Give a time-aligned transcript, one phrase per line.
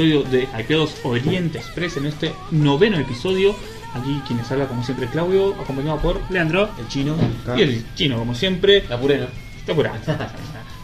[0.00, 3.54] episodio de Hypeados Oriente Express en este noveno episodio.
[3.92, 6.70] Aquí quienes habla como siempre Claudio, acompañado por Leandro.
[6.78, 7.16] El chino.
[7.54, 8.82] y el chino como siempre.
[8.88, 9.28] La purena.
[9.58, 10.00] Está por ahí.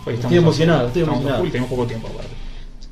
[0.05, 1.39] Hoy Estoy emocionado, estoy emocionado.
[1.39, 2.31] full, tenemos poco tiempo aparte.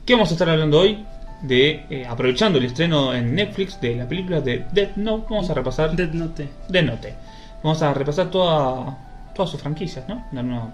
[0.07, 1.05] ¿Qué vamos a estar hablando hoy?
[1.43, 5.55] De eh, aprovechando el estreno en Netflix de la película de Death Note, vamos a
[5.55, 6.49] repasar Death Note.
[6.71, 7.15] Death Note.
[7.63, 8.97] Vamos a repasar toda,
[9.35, 10.25] todas sus franquicias, ¿no?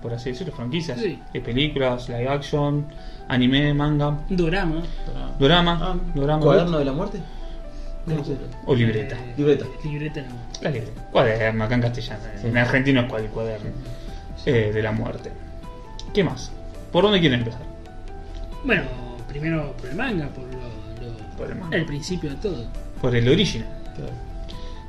[0.01, 0.99] Por así decirlo, franquicias.
[1.01, 1.19] Sí.
[1.33, 2.87] De películas, live action,
[3.29, 4.83] anime, manga, Dorama.
[5.39, 7.19] drama, Ah, drama, ¿Cuaderno de la muerte?
[8.07, 9.15] ¿Cómo se o libreta.
[9.17, 9.67] Eh, Libreta.
[9.85, 10.35] Libreta no.
[10.63, 11.03] La libreta.
[11.11, 12.21] Cuaderno, acá en castellano.
[12.41, 12.47] Sí.
[12.49, 13.71] En argentino es cual cuaderno.
[14.47, 15.31] Eh, de la muerte.
[16.15, 16.51] ¿Qué más?
[16.93, 17.61] ¿Por dónde quieren empezar?
[18.65, 18.83] Bueno,
[19.29, 20.51] primero por el manga, por, lo,
[21.09, 21.77] lo- Por el manga.
[21.77, 22.65] el principio de todo.
[23.01, 23.69] Por el original.
[23.97, 24.13] Claro.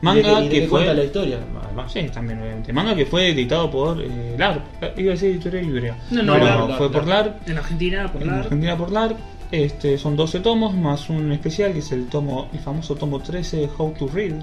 [0.02, 1.06] Manga ¿Y de y de que qué cuenta la fue.
[1.06, 1.40] historia?
[1.64, 1.92] Además.
[1.94, 2.74] Sí, también, obviamente.
[2.74, 4.64] Manga que fue editado por eh, LARP.
[4.84, 5.94] Eh, Iba a decir editorial libre.
[6.12, 7.50] No, no, Pero LARP, fue LARP, por LARP.
[7.50, 8.30] En Argentina, por en.
[8.30, 9.18] Argentina por LARP.
[9.52, 13.70] Este, son 12 tomos más un especial que es el tomo, el famoso tomo 13,
[13.78, 14.34] How to Read.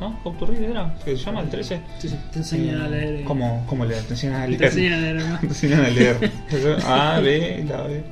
[0.00, 0.18] ¿No?
[0.24, 1.80] How to Read era, que se llama el 13.
[1.98, 3.14] Sí, sí, te enseñan a leer.
[3.20, 3.24] eh.
[3.24, 4.02] ¿Cómo, cómo leer?
[4.02, 4.58] Te enseñan a leer.
[4.60, 5.38] Te enseñan a leer ¿no?
[5.38, 6.32] Te enseñan a leer.
[6.84, 8.02] A, B, la B.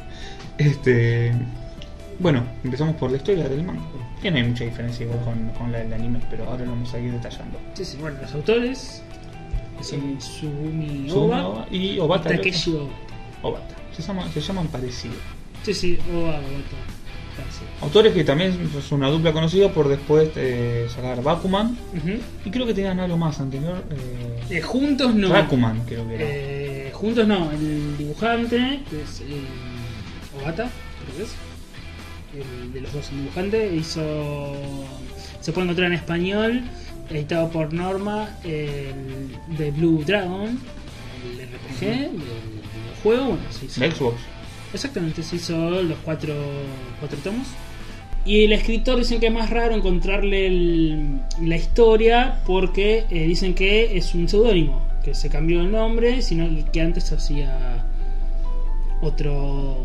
[0.59, 1.33] Este.
[2.19, 3.83] Bueno, empezamos por la historia del manga.
[4.23, 6.93] Que no hay mucha diferencia igual con, con la del anime, pero ahora lo vamos
[6.95, 7.59] a ir detallando.
[7.75, 9.03] Sí, sí, bueno, los autores
[9.83, 12.31] son Sugumi Oba Oba y Obata.
[12.31, 12.89] Takeshi Oba.
[13.43, 13.75] Obata.
[13.95, 15.17] Se llaman, se llaman parecidos.
[15.63, 16.77] Sí, sí, Oba, Obata.
[17.83, 21.77] Autores que también es una dupla conocida por después eh, sacar Bakuman.
[22.45, 23.83] Y creo que tenían algo más anterior.
[23.91, 25.29] Eh, Eh, juntos no.
[25.33, 26.25] Rakuman, creo que era.
[26.27, 29.23] Eh, juntos no, el dibujante, que es
[30.41, 30.71] Obata,
[31.05, 31.35] creo que es.
[32.35, 34.55] El de los dos, el dibujante, hizo.
[35.41, 36.63] Se puede encontrar en español,
[37.11, 40.59] editado por Norma, el de Blue Dragon,
[41.25, 43.25] el RPG, del videojuego.
[43.27, 44.17] Bueno, se hizo- Xbox.
[44.73, 46.35] Exactamente, se hizo los cuatro,
[46.99, 47.47] cuatro tomos.
[48.27, 53.55] Y el escritor dicen que es más raro encontrarle el- la historia porque eh, dicen
[53.55, 57.85] que es un seudónimo, que se cambió el nombre, sino que antes hacía
[59.03, 59.85] otro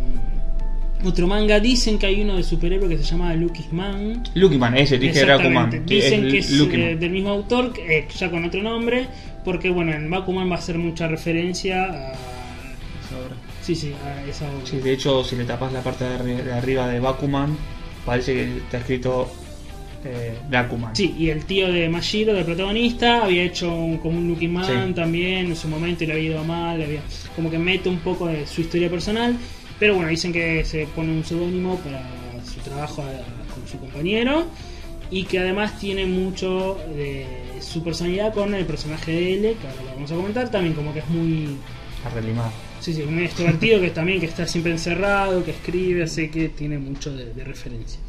[1.03, 1.59] otro manga.
[1.59, 4.23] Dicen que hay uno de superhéroe que se llama Lucky's Man.
[4.33, 5.21] Lucky Man, ese, dije.
[5.21, 5.81] Exactamente.
[5.85, 9.07] Dicen que es Lucky eh, del mismo autor, eh, ya con otro nombre,
[9.45, 12.13] porque bueno, en Bakuman va a hacer mucha referencia a...
[13.61, 14.65] Sí, sí, a esa obra.
[14.65, 17.55] Sí, de hecho, si le tapas la parte de, arri- de arriba de Bakuman,
[18.05, 19.31] parece que está escrito
[20.05, 20.95] eh, Bakuman.
[20.95, 24.65] Sí, y el tío de Mashiro, del protagonista, había hecho un, como un Lucky Man
[24.87, 24.93] Sí.
[24.95, 27.01] también en su momento y le había ido mal, le había,
[27.35, 29.35] como que mete un poco de su historia personal,
[29.79, 32.01] pero bueno, dicen que se pone un seudónimo para
[32.45, 34.45] su trabajo a- con su compañero
[35.11, 37.25] y que además tiene mucho de
[37.61, 40.93] su personalidad con el personaje de L, que ahora lo vamos a comentar, también como
[40.93, 41.57] que es muy...
[42.05, 42.51] Arrelimado.
[42.79, 46.77] Sí, sí, muy extrovertido, que también que está siempre encerrado, que escribe, así que tiene
[46.77, 47.99] mucho de, de referencia.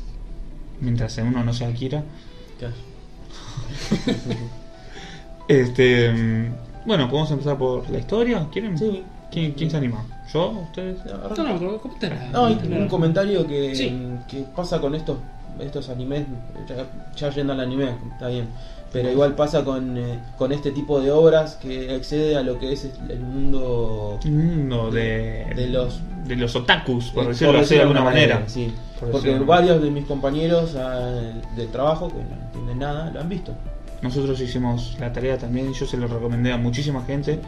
[0.81, 2.05] Mientras uno no sea Akira.
[2.59, 2.75] Claro.
[5.49, 6.11] Este.
[6.13, 6.53] mm,
[6.87, 8.47] Bueno, podemos empezar por la historia.
[8.53, 8.79] ¿Quieren?
[8.79, 9.03] Sí.
[9.31, 10.05] ¿Quién, quién se anima?
[10.33, 10.51] ¿Yo?
[10.63, 10.99] ¿Ustedes?
[11.05, 14.01] No, no, ¿cómo- cómo te la- No, hay un comentario que, Sí.
[14.29, 15.17] que pasa con estos
[15.59, 16.25] estos animes,
[16.67, 16.87] ya,
[17.17, 18.47] ya yendo al anime, está bien,
[18.93, 22.73] pero igual pasa con, eh, con este tipo de obras que excede a lo que
[22.73, 25.47] es el mundo No, de.
[25.55, 28.45] De los- De los otakus, por eh, decirlo así de alguna manera.
[28.47, 29.47] Sí, Por porque decirlo.
[29.47, 31.11] varios de mis compañeros ah,
[31.57, 33.53] del trabajo, que no entienden nada, lo han visto.
[34.01, 35.75] Nosotros hicimos la tarea también.
[35.75, 37.39] Yo se lo recomendé a muchísima gente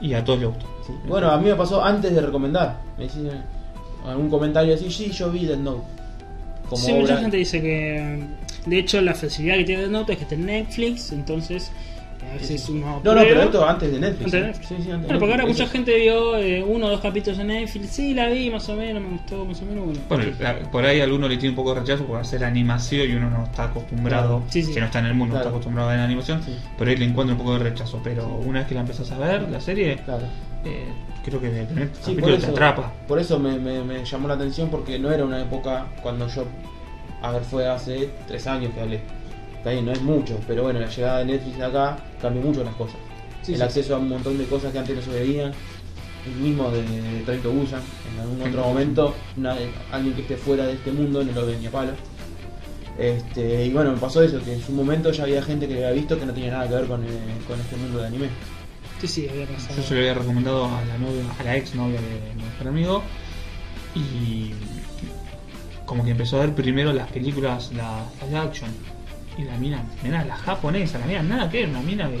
[0.00, 0.66] y a todos les gustó.
[0.86, 0.92] Sí.
[1.06, 2.78] Bueno, a mí me pasó antes de recomendar.
[2.96, 3.44] Me decían
[4.06, 5.82] algún comentario así, sí, yo vi Death Note.
[6.68, 8.24] Como sí, mucha gente dice que.
[8.66, 11.70] De hecho, la facilidad que tiene Death Note es que está en Netflix, entonces
[13.04, 14.24] No, no, pero esto antes de Netflix.
[14.26, 14.42] Antes de ¿eh?
[14.42, 14.68] Netflix.
[14.68, 17.48] Sí, sí, antes Bueno, porque ahora mucha gente vio eh, uno o dos capítulos en
[17.48, 17.90] Netflix.
[17.90, 19.84] Sí, la vi más o menos, me gustó más o menos.
[19.86, 22.44] Bueno, Bueno, la- por ahí a alguno le tiene un poco de rechazo porque hacer
[22.44, 24.44] animación y uno no está acostumbrado, Claro.
[24.50, 24.72] Sí, sí.
[24.74, 26.56] si no está en el mundo, no está acostumbrado a ver animación, Sí.
[26.78, 28.00] por ahí le encuentra un poco de rechazo.
[28.04, 30.22] Pero una vez que la empezás a ver, la serie, Claro.
[30.64, 30.86] eh,
[31.24, 32.92] creo que el primer Sí, capítulo por te atrapa.
[33.08, 36.44] por eso me, me- me llamó la atención porque no era una época cuando yo,
[37.22, 39.00] a ver, fue hace tres años que hablé.
[39.60, 42.74] Está bien, no es mucho, pero bueno, la llegada de Netflix acá cambió mucho las
[42.76, 42.96] cosas.
[43.42, 43.64] Sí, el sí.
[43.64, 45.52] acceso a un montón de cosas que antes no se veían.
[46.26, 47.80] El mismo de, de Train to Busan,
[48.14, 49.56] en algún otro momento, una-
[49.92, 51.92] alguien que esté fuera de este mundo no lo ve ni a palo.
[52.98, 55.90] Este, y bueno, me pasó eso, que en su momento ya había gente que había
[55.92, 57.08] visto que no tenía nada que ver con, eh,
[57.48, 58.28] con este mundo de anime.
[59.00, 59.76] sí, sí, había pasado.
[59.76, 62.68] Yo se lo había recomendado a la novia, a la ex novia de mi mejor
[62.68, 63.02] amigo
[63.94, 64.52] y
[65.86, 68.70] como que empezó a ver primero las películas, la live action
[69.38, 72.18] y la mina, mira, la japonesa, la mina nada que ver, una mina de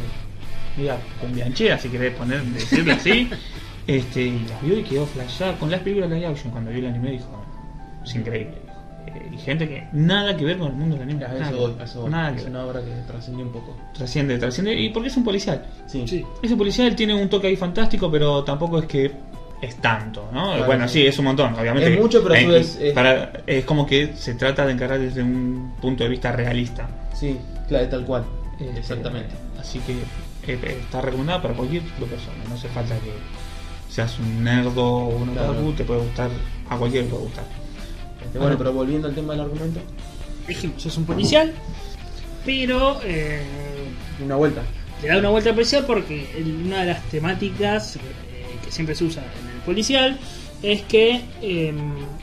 [0.76, 3.28] mira, cumbianchera si querés poner, decirlo así,
[3.86, 6.80] este, y la vio y quedó flashada con las películas de live action, cuando vio
[6.80, 7.44] el anime dijo,
[8.04, 8.54] es increíble.
[9.06, 11.20] Eh, y gente que nada que ver con el mundo del anime.
[11.20, 13.76] Nada eso eso nada que Es una obra que trascendió un poco.
[13.94, 14.78] Trasciende, trasciende.
[14.78, 15.64] Y porque es un policial.
[15.86, 16.04] Sí.
[16.06, 16.24] Sí.
[16.42, 19.10] Ese policial tiene un toque ahí fantástico, pero tampoco es que
[19.60, 20.46] es tanto, ¿no?
[20.52, 21.00] Claro, bueno, sí.
[21.02, 21.92] sí, es un montón, obviamente.
[21.94, 24.72] Es mucho, pero a su Eh, vez es- para- es como que se trata de
[24.72, 26.88] encarar desde un punto de vista realista.
[27.14, 27.36] Sí,
[27.68, 28.24] claro, tal cual.
[28.58, 29.34] Este, Exactamente.
[29.60, 32.36] Así que eh, eh, está recomendada para cualquier tipo de persona.
[32.48, 33.12] No hace falta que
[33.92, 35.52] seas un nerdo o un Claro.
[35.52, 36.30] otaku, te puede gustar,
[36.68, 37.44] a cualquiera le puede gustar.
[38.24, 39.80] Este, bueno, pero volviendo al tema del argumento,
[40.48, 41.52] Dijimos, es un policial,
[42.44, 43.40] pero eh,
[44.24, 44.62] una vuelta.
[45.02, 46.28] le da una vuelta al policial porque
[46.64, 48.00] una de las temáticas eh,
[48.64, 50.18] que siempre se usa en el policial
[50.62, 51.72] es que eh,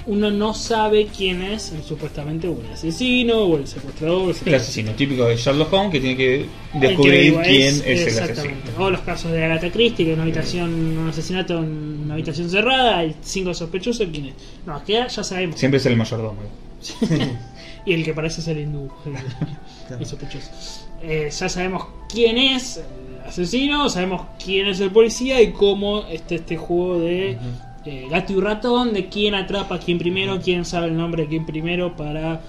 [0.05, 4.35] uno no sabe quién es el supuestamente un asesino o el secuestrador.
[4.45, 6.35] El asesino típico de Sherlock Holmes que tiene que
[6.75, 8.41] El que descubrir digo, quién es, el exactamente.
[8.61, 8.85] asesino.
[8.85, 12.49] O los casos de Agatha Christie, que en una habitación, un asesinato en una habitación
[12.49, 14.33] cerrada, hay cinco sospechosos, ¿quién es?
[14.65, 15.59] No, que ya sabemos.
[15.59, 16.37] Siempre es el mayordomo.
[17.85, 20.51] y el que parece ser hindú, el, el sospechoso.
[21.01, 26.35] Eh, ya sabemos quién es el asesino, sabemos quién es el policía y cómo está
[26.35, 27.37] este juego de
[27.85, 31.29] eh, gato y ratón, de quién atrapa a quién primero, quién sabe el nombre de
[31.29, 32.41] quién primero para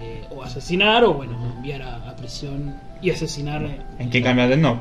[0.00, 3.62] eh, o asesinar o bueno, enviar a, a prisión y asesinar.
[3.64, 4.80] eh, ¿En qué cambia del no?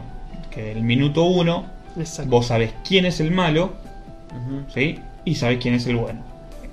[0.51, 1.65] Que el minuto uno
[1.97, 2.29] Exacto.
[2.31, 3.73] vos sabés quién es el malo.
[4.73, 4.99] ¿sí?
[5.25, 6.19] y sabés quién es el bueno.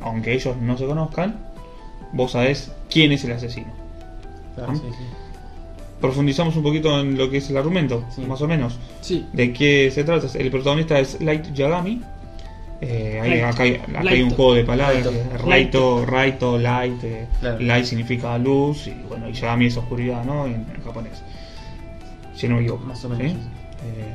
[0.00, 1.36] Aunque ellos no se conozcan,
[2.12, 3.68] vos sabés quién es el asesino.
[4.54, 4.76] Claro, ¿Ah?
[4.76, 5.04] sí, sí.
[6.00, 8.22] Profundizamos un poquito en lo que es el argumento, Sí.
[8.22, 8.78] más o menos.
[9.02, 9.26] Sí.
[9.32, 10.26] ¿De qué se trata?
[10.38, 12.00] El protagonista es Light Yagami.
[12.80, 14.24] Eh, hay- acá hay, acá hay Light.
[14.24, 15.04] un juego de palabras.
[15.04, 15.42] Light.
[15.44, 17.04] Raito, Raito, Light.
[17.04, 17.60] eh, Claro.
[17.60, 20.46] Light significa luz y bueno, y Yagami es oscuridad, ¿no?
[20.46, 21.22] En, en japonés.
[22.34, 22.84] Si no me equivoco.
[22.86, 23.38] Más o menos, ¿sí?
[23.38, 23.38] sí.
[23.86, 24.14] Eh,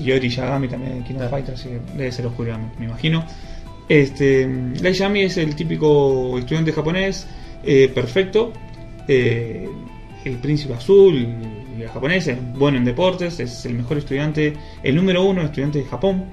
[0.04, 1.36] Yori Yagami también en Kingdom Claro.
[1.36, 3.24] Fighter, así que debe ser oscuridad, me, me imagino.
[3.88, 4.46] Este,
[4.82, 7.28] Light Yagami es el típico estudiante japonés
[7.62, 8.52] eh, perfecto.
[9.06, 9.68] eh,
[10.28, 11.16] el príncipe azul,
[11.78, 15.84] el japonés, es bueno en deportes, es el mejor estudiante, el número uno estudiante de
[15.84, 16.24] Japón.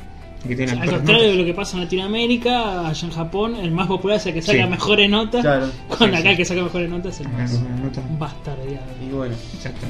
[0.47, 3.55] Que tiene las Al mejores contrario de lo que pasa en Latinoamérica, allá en Japón,
[3.55, 4.69] el más popular es el que saca Sí.
[4.69, 5.41] mejores notas.
[5.41, 5.71] Claro.
[5.87, 6.27] Cuando Sí, acá sí.
[6.29, 7.51] el que saca mejores notas es el más
[7.83, 8.03] nota.
[8.19, 8.85] bastardeado.
[9.03, 9.33] Y bueno,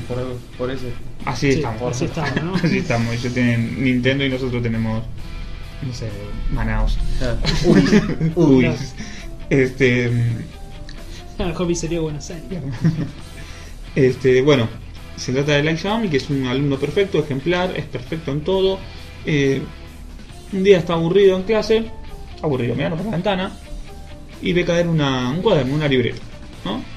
[0.07, 0.85] por, por eso.
[1.25, 1.81] Así Sí, estamos.
[1.91, 2.55] así estamos, ¿no?
[2.63, 3.13] Así estamos.
[3.15, 5.03] Ellos tienen Nintendo y nosotros tenemos,
[5.85, 6.07] no sé,
[6.53, 6.97] Manaus.
[7.17, 7.37] Claro.
[7.65, 7.83] Uy,
[8.35, 8.65] uy.
[8.67, 8.71] Uy.
[9.49, 10.09] Este.
[11.53, 12.61] Hobby sería Buenos Aires.
[13.95, 14.67] Este, bueno,
[15.15, 18.77] se trata de Light Yagami, que es un alumno perfecto, ejemplar, es perfecto en todo.
[19.25, 19.61] Eh,
[20.51, 21.85] un día está aburrido en clase,
[22.41, 23.57] aburrido, mirando por la ventana,
[24.41, 26.21] y ve caer un cuaderno, una libreta.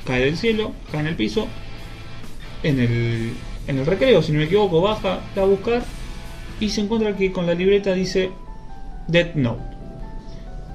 [0.05, 1.47] Cae del cielo, cae en el piso,
[2.63, 3.33] en el,
[3.67, 5.83] en el recreo, si no me equivoco, baja, va a buscar,
[6.59, 8.31] y se encuentra que con la libreta dice
[9.07, 9.63] Dead Note.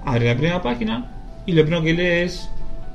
[0.06, 1.12] Abre la primera página,
[1.46, 2.50] y lo primero que lee es,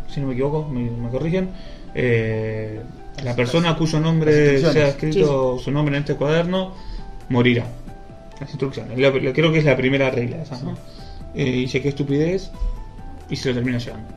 [0.08, 1.50] si no me equivoco, me, me corrigen,
[1.94, 2.80] eh,
[3.24, 6.74] la persona cuyo nombre sea escrito su nombre en este cuaderno
[7.28, 7.66] morirá.
[8.40, 8.96] Las instrucciones.
[8.98, 10.72] Lo- lo- creo que es la primera regla esa, ¿no?
[11.34, 12.50] Eh, y dice qué estupidez
[13.28, 14.08] y se lo termina llevando.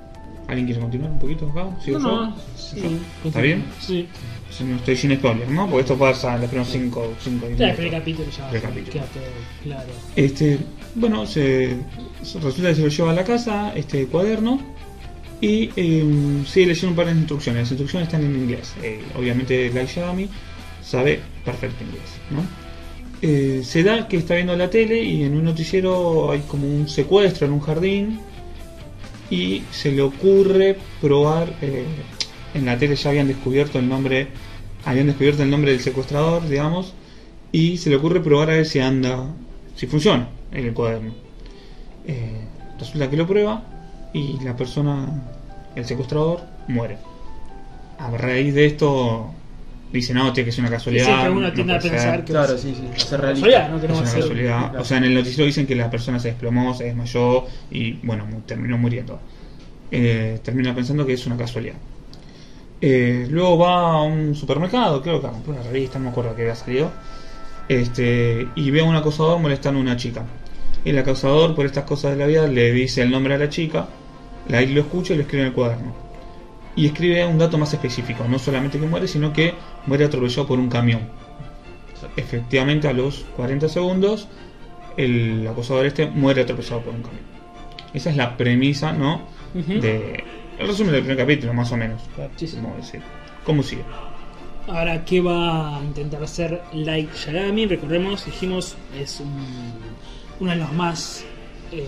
[0.48, 1.70] ¿Alguien quiere continuar un poquito acá?
[1.84, 2.26] ¿Sigo No, yo?
[2.28, 3.00] no, sí.
[3.26, 3.64] ¿Está bien?
[3.80, 4.08] Sí.
[4.50, 5.66] Si no estoy sin spoilers, ¿no?
[5.66, 8.92] Porque esto pasa en los primeros 5 cinco, Ya, el capítulo ya Primer capítulo.
[8.92, 9.24] queda todo
[9.64, 9.90] claro.
[10.16, 10.58] Este,
[10.96, 11.78] bueno, se-
[12.22, 14.60] resulta que se lo lleva a la casa, este cuaderno,
[15.42, 17.64] y eh, sigue leyendo un par de instrucciones.
[17.64, 18.76] Las instrucciones están en inglés.
[18.84, 20.30] Eh, obviamente, Light Yagami
[20.84, 22.46] sabe perfecto inglés.
[23.24, 26.88] Eh, se da que está viendo la tele y en un noticiero hay como un
[26.88, 28.20] secuestro en un jardín
[29.30, 31.86] y se le ocurre probar eh,
[32.54, 34.28] en la tele ya habían descubierto el nombre
[34.86, 36.96] habían descubierto el nombre del secuestrador digamos
[37.52, 39.28] y se le ocurre probar a ver si anda
[39.76, 41.14] si funciona en el cuaderno
[42.80, 43.64] resulta que lo prueba
[44.14, 45.08] y la persona
[45.76, 46.98] el secuestrador muere
[47.98, 49.32] a raíz de esto
[49.94, 52.26] dice no tiene que ser una casualidad Sí, que uno no tiende a pensar ser".
[52.26, 52.88] que Claro, sí, sí.
[52.96, 54.60] Es una casualidad.
[54.70, 54.82] claro.
[54.82, 58.26] O sea, en el noticiero dicen que la persona se desplomó, se desmayó y, bueno,
[58.46, 59.20] terminó muriendo.
[59.92, 61.76] Eh, termina pensando que es una casualidad.
[62.80, 66.36] Eh, luego va a un supermercado, creo que a comprar una revista, no me acuerdo
[66.36, 66.90] que había salido.
[67.68, 70.24] Este, y ve a un acosador molestando a una chica.
[70.84, 73.88] El acosador, por estas cosas de la vida, le dice el nombre a la chica,
[74.48, 75.94] la lo escucha y lo escribe en el cuaderno.
[76.76, 79.54] Y escribe un dato más específico, no solamente que muere, sino que
[79.88, 81.02] muere atropellado por un camión.
[82.16, 84.28] Efectivamente, a los 40 segundos,
[84.98, 87.22] el acosador este muere atropellado por un camión.
[87.94, 89.22] Esa es la premisa, ¿no?
[89.54, 90.24] De,
[90.58, 92.02] el resumen del primer capítulo, más o menos.
[92.38, 92.58] Sí, sí.
[92.62, 93.02] ¿Cómo decir?
[93.46, 93.84] ¿Cómo sigue?
[94.68, 97.66] Ahora, ¿qué va a intentar hacer Light Yagami?
[97.66, 99.74] Recordemos, dijimos, es un-
[100.40, 101.26] uno de los más
[101.74, 101.86] eh,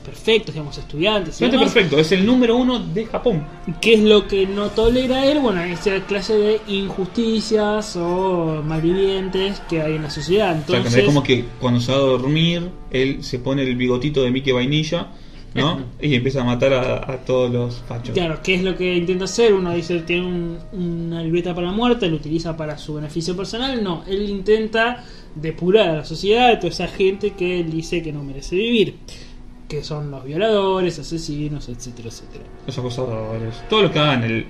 [0.00, 1.34] perfectos, digamos, estudiantes.
[1.34, 1.72] Estudiante demás.
[1.72, 3.44] perfecto, es el número uno de Japón.
[3.80, 5.38] ¿Qué es lo que no tolera él?
[5.40, 10.54] Bueno, esa clase de injusticias o malvivientes que hay en la sociedad.
[10.56, 14.30] Entonces, es como que cuando se va a dormir, él se pone el bigotito de
[14.30, 15.08] Mickey Vainilla,
[15.54, 15.80] ¿no?
[16.00, 18.14] y empieza a matar a, a todos los fachos.
[18.14, 19.52] Claro, ¿qué es lo que intenta hacer?
[19.52, 23.82] Uno dice tiene un- una libreta para la muerte, lo utiliza para su beneficio personal.
[23.82, 25.04] No, él intenta
[25.34, 28.94] depurar a la sociedad de toda esa gente que él dice que no merece vivir.
[29.70, 32.44] Que son los violadores, asesinos, etcétera, etcétera.
[32.66, 34.46] Los acosadores, todos los que hagan el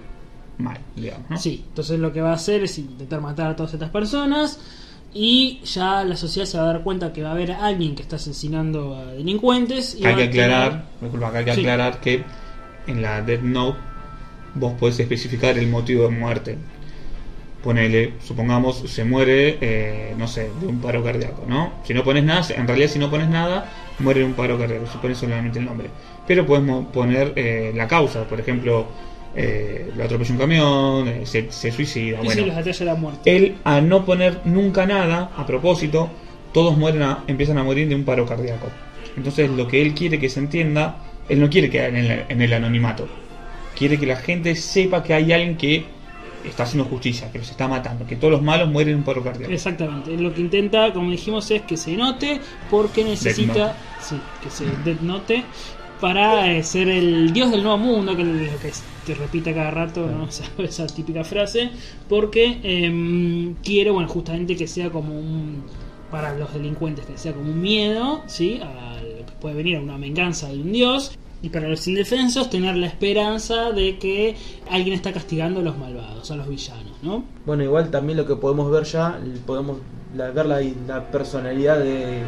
[0.59, 1.37] mal, digamos, ¿no?
[1.37, 4.59] Sí, entonces lo que va a hacer es intentar matar a todas estas personas
[5.13, 8.03] y ya la sociedad se va a dar cuenta que va a haber alguien que
[8.03, 9.95] está asesinando a delincuentes.
[9.99, 11.61] Y Hay que tener- aclarar, disculpa, acá hay que Sí.
[11.61, 12.25] aclarar que
[12.87, 13.79] en la Death Note
[14.55, 16.59] vos podés especificar el motivo de muerte.
[17.63, 21.75] Ponele, supongamos, se muere, eh, no sé, de un paro cardíaco, ¿no?
[21.85, 24.87] Si no pones nada, en realidad si no pones nada, muere de un paro cardíaco,
[24.87, 25.89] si pones solamente el nombre.
[26.27, 28.87] Pero podemos poner eh, la causa, por ejemplo,
[29.35, 32.43] eh, lo atropella un camión, eh, se, se suicida, Y bueno.
[32.43, 33.37] sí, los muerte.
[33.37, 36.11] Él, a no poner nunca nada, a propósito,
[36.53, 38.69] todos mueren a- empiezan a morir de un paro cardíaco.
[39.17, 40.97] Entonces, lo que él quiere que se entienda,
[41.29, 43.09] él no quiere quedar en el, en el anonimato.
[43.77, 45.85] Quiere que la gente sepa que hay alguien que
[46.45, 49.23] está haciendo justicia, que los está matando, que todos los malos mueren de un paro
[49.23, 49.53] cardíaco.
[49.53, 50.17] Exactamente.
[50.17, 53.77] Lo que intenta, como dijimos, es que se note porque necesita.
[54.01, 54.65] Sí, que se
[55.03, 55.45] note
[56.01, 58.73] para eh, ser el dios del nuevo mundo, que lo que
[59.05, 60.27] te repite cada rato, ¿no?
[60.27, 61.71] Esa, esa típica frase.
[62.09, 65.65] Porque em, quiere, bueno, justamente que sea como un.
[66.11, 68.61] Para los delincuentes, que sea como un miedo, ¿sí?
[68.61, 71.17] A lo que puede venir a una venganza de un dios.
[71.43, 74.37] Y para los indefensos, tener la esperanza de que
[74.71, 77.25] alguien está castigando a los malvados, a los villanos, ¿no?
[77.47, 79.79] Bueno, igual también lo que podemos ver ya, podemos
[80.15, 82.23] ver la, la personalidad de,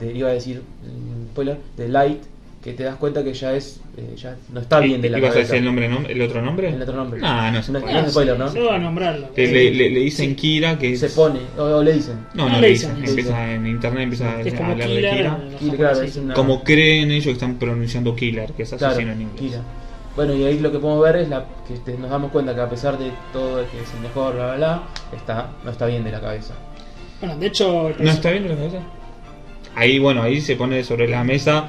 [0.00, 2.22] de, iba a decir, mm, spoiler, de Light,
[2.62, 5.30] que te das cuenta que ya es, eh, ya no está bien de la ¿Ibas
[5.30, 5.52] a cabeza.
[5.54, 6.68] decir el, nombre, nom- el otro nombre?
[6.70, 7.20] El otro nombre.
[7.20, 7.92] No, no se No, puede.
[7.94, 8.48] no es spoiler, ¿no?
[8.48, 9.28] Se va a nombrarlo.
[9.36, 12.16] Le, le- le- le dicen Kira que Se pone, o, o le dicen.
[12.34, 15.16] No, No no, le le dicen, Empieza en internet empieza a como hablar de killer.
[15.16, 15.38] Kira.
[15.42, 16.16] en los Killer, claro, japoneses.
[16.16, 19.40] es una- Como creen ellos que están pronunciando killer, que es asesino Claro, en inglés.
[19.40, 19.62] Kira.
[20.16, 22.60] Bueno, y ahí lo que podemos ver es la, que este, nos damos cuenta que
[22.60, 24.82] a pesar de todo que es el mejor, bla, bla, bla,
[25.16, 26.54] está, no está bien de la cabeza.
[27.20, 28.78] Bueno, de hecho, ¿No está bien de la cabeza?
[29.76, 31.68] Ahí, bueno, ahí se pone sobre la mesa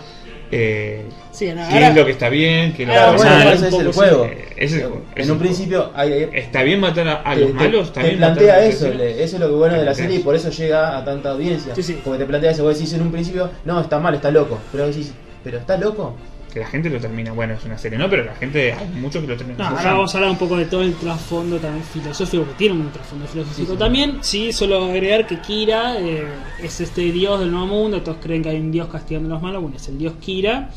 [0.52, 3.12] eh, Sí, no, qué ahora- es lo que está bien, qué es lo que a
[3.14, 3.54] mal.
[3.54, 4.26] ese es el juego.
[4.26, 7.08] Ese es el juego, ese en es un el principio hay, hay- ¿Está bien matar
[7.08, 7.88] a, a te- los te- malos?
[7.88, 10.36] ¿Está te a plantea eso, eso es lo que bueno de la serie y por
[10.36, 11.76] eso llega a tanta audiencia.
[11.76, 12.00] Sí, sí.
[12.04, 14.60] Porque te plantea eso, vos decís en un principio, no, está mal, está loco.
[14.72, 15.14] Pero decís,
[15.44, 16.16] ¿pero está loco?
[16.54, 18.10] Que la gente lo termina, bueno, es una serie, ¿no?
[18.10, 19.60] Pero la gente, hay muchos que lo terminan.
[19.60, 22.74] No, ahora vamos a hablar un poco de todo el trasfondo también filosófico, que tiene
[22.76, 23.78] un trasfondo filosófico Sí, sí.
[23.78, 24.18] también.
[24.22, 26.26] Sí, solo agregar que Kira eh,
[26.64, 29.42] es este dios del nuevo mundo, todos creen que hay un dios castigando a los
[29.44, 30.72] malos, bueno, es el dios Kira.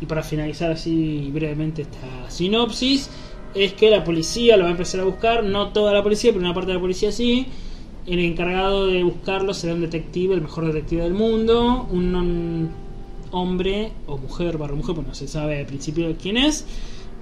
[0.00, 3.10] Y para finalizar así brevemente esta sinopsis,
[3.54, 6.44] es que la policía lo va a empezar a buscar, no toda la policía, pero
[6.44, 7.46] una parte de la policía sí.
[8.06, 12.70] El encargado de buscarlo será un detective, el mejor detective del mundo, un, un
[13.30, 16.66] hombre o mujer, barra mujer, pues no se sabe al principio quién es.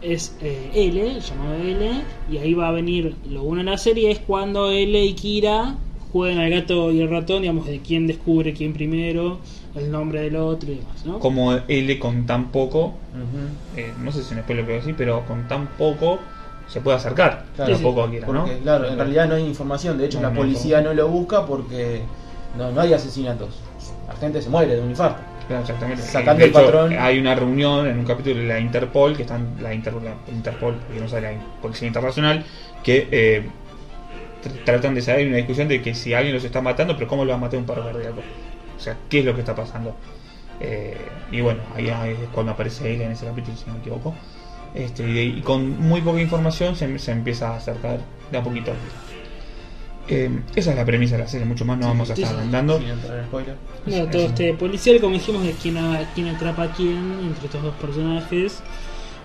[0.03, 1.91] Es eh, L, llamado L,
[2.31, 5.77] y ahí va a venir lo bueno de la serie es cuando L y Kira
[6.13, 9.39] juegan al gato y el ratón, digamos, de quién descubre quién primero,
[9.75, 11.19] el nombre del otro y demás, ¿no?
[11.19, 12.95] Como L con tan poco,
[13.77, 16.19] eh, no sé si me spoiler a decir, pero con tan poco
[16.69, 17.47] se puede acercar.
[17.55, 18.47] Claro, un poco a Kira, ¿no?
[18.63, 19.99] Claro, en realidad no hay información.
[19.99, 22.03] De hecho, No, la policía no lo busca porque
[22.57, 23.51] no, no hay asesinatos.
[24.09, 25.23] La gente se muere de un infarto.
[25.47, 26.03] Claro, exactamente.
[26.03, 26.93] Sacando el patrón.
[26.99, 30.77] Hay una reunión en un capítulo de la Interpol, que están la, Inter- la Interpol,
[30.79, 32.45] porque no sabe la Policía Internacional,
[32.83, 33.53] que eh,
[34.43, 37.07] tr- tratan de saber hay una discusión de que si alguien los está matando, pero
[37.09, 38.29] cómo lo va a matar un paro cardíaco.
[38.77, 39.97] O sea, ¿qué es lo que está pasando?
[40.61, 44.15] Eh, y bueno, ahí es cuando aparece él en ese capítulo, si no me equivoco.
[44.75, 48.01] Este, y, y con muy poca información se, se empieza a acercar
[48.31, 48.73] de a poquito.
[50.09, 52.79] Eh, esa es la premisa de la serie, mucho más no vamos a estar andando.
[52.79, 53.57] Sin entrar en spoiler.
[53.85, 57.47] Bueno, Sí, todo este policial, como dijimos, de quién, a- quién atrapa a quién entre
[57.47, 58.63] estos dos personajes.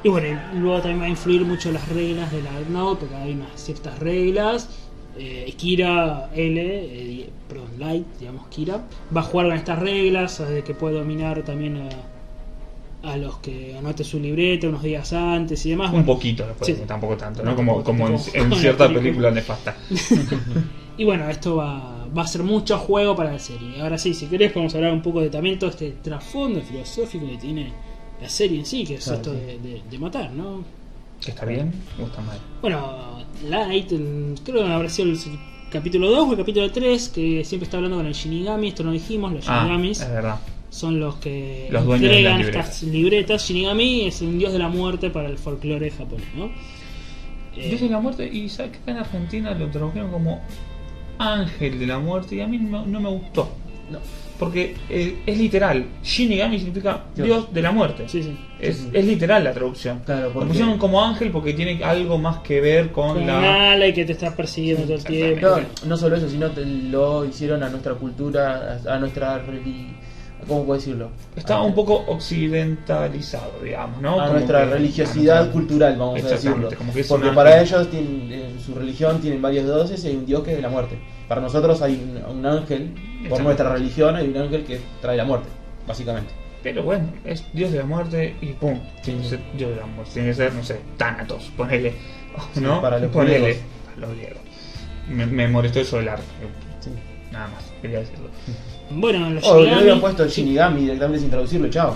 [0.04, 3.16] Y bueno, y luego también va a influir mucho las reglas de la Note, porque
[3.16, 4.70] hay unas ciertas reglas.
[5.18, 10.64] Eh, Kira L, eh, perdón, Light, digamos Kira, va a jugar con estas reglas, de
[10.64, 11.90] que puede dominar también a,
[13.04, 15.88] a los que anote su libreta unos días antes y demás.
[15.88, 16.84] Un Bueno, poquito después, Sí.
[16.86, 17.56] tampoco tanto, No.
[17.56, 19.32] Como, como en, en cierta película.
[19.32, 19.76] nefasta.
[20.98, 23.82] Y bueno, esto va, va a ser mucho juego para la serie.
[23.82, 27.38] Ahora sí, si querés podemos hablar un poco de también todo este trasfondo filosófico que
[27.38, 27.72] tiene
[28.22, 29.40] la serie en sí, que es Claro, esto sí.
[29.40, 30.64] de, de- de matar, ¿no?
[31.26, 32.38] ¿Está bien o está mal?
[32.62, 33.88] Bueno, Light,
[34.44, 35.18] creo que habrá sido el
[35.72, 38.92] capítulo 2 o el capítulo 3, que siempre está hablando con el Shinigami, esto no
[38.92, 40.02] dijimos, los Ah, Shinigamis.
[40.02, 40.40] es verdad.
[40.72, 43.46] Son los que Los dueños de entregan estas libretas.
[43.48, 46.50] Shinigami es un dios de la muerte para el folclore japonés, ¿no?
[47.56, 50.42] Dios de la muerte, y sabes que acá en Argentina lo tradujeron como
[51.20, 53.52] ángel de la muerte, y a mí no, no me gustó.
[53.92, 54.00] No.
[54.40, 55.86] Porque eh, es literal.
[56.02, 57.28] Shinigami significa Dios.
[57.28, 58.06] Dios, de la muerte.
[58.08, 58.36] sí, sí.
[58.60, 60.00] Es, Sí, es literal la traducción.
[60.06, 63.74] Claro, Lo pusieron como ángel porque tiene algo más que ver con, Con la.
[63.74, 65.48] ala y que te está persiguiendo todo el tiempo.
[65.84, 69.92] No, no solo eso, sino te- lo hicieron a nuestra cultura, a, a nuestra reli-
[70.48, 71.10] ¿Cómo puedo decirlo?
[71.36, 74.20] Estaba A- un poco occidentalizado, digamos, ¿no?
[74.20, 76.70] a Como nuestra que- religiosidad a nuestra- cultural, vamos a decirlo.
[76.78, 80.26] como que Porque para ellos, tienen, en su religión, tienen varios dioses y hay un
[80.26, 80.98] dios que es de la muerte.
[81.28, 81.94] Para nosotros hay
[82.28, 82.94] un, un ángel,
[83.30, 85.48] por nuestra religión, hay un ángel que trae la muerte,
[85.88, 86.34] básicamente.
[86.64, 88.80] Pero bueno, es Dios de la muerte y pum.
[89.04, 90.12] Tiene que ser Dios de la muerte.
[90.14, 91.94] Tiene que ser, no sé, Thanatos, ponele.
[92.54, 92.82] Sí, ¿No?
[92.82, 93.40] para los ponele.
[93.40, 93.62] griegos.
[93.96, 94.38] Para los griegos.
[95.10, 96.24] Me, me molestó eso del arte.
[96.80, 96.90] Sí.
[97.32, 98.30] Nada más, quería decirlo.
[98.94, 101.96] Bueno, los O que le Shinigami- habían puesto Shinigami directamente sin traducirlo, chao.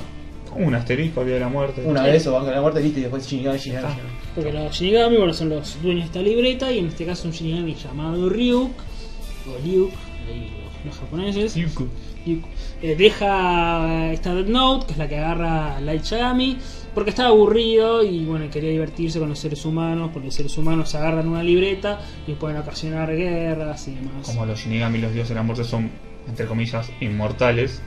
[0.57, 1.81] Un asterisco, Día de la muerte.
[1.85, 2.11] Una Sí.
[2.11, 3.95] vez o van a la muerte, viste, y después Shinigami, Shinigami.
[4.33, 7.33] Porque los Shinigami bueno, son los dueños de esta libreta y en este caso un
[7.33, 9.91] Shinigami llamado Ryuk o Ryuk,
[10.29, 11.55] ahí los, los japoneses.
[11.55, 11.87] Yuku.
[12.25, 12.43] Ryuk,
[12.81, 16.57] eh, deja esta Death Note, que es la que agarra Light Yagami,
[16.93, 20.95] porque estaba aburrido y bueno, quería divertirse con los seres humanos, porque los seres humanos
[20.95, 24.25] agarran una libreta y pueden ocasionar guerras y demás.
[24.25, 25.91] Como los Shinigami, los dioses de la muerte son,
[26.27, 27.81] entre comillas, inmortales.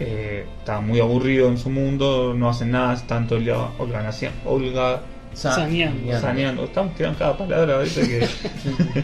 [0.00, 5.02] Eh, está muy aburrido en su mundo, no hacen nada, están todo el día holga,
[5.34, 6.20] Sa- Saneando.
[6.20, 6.64] saneando.
[6.64, 8.20] Estamos tirando cada palabra ahorita que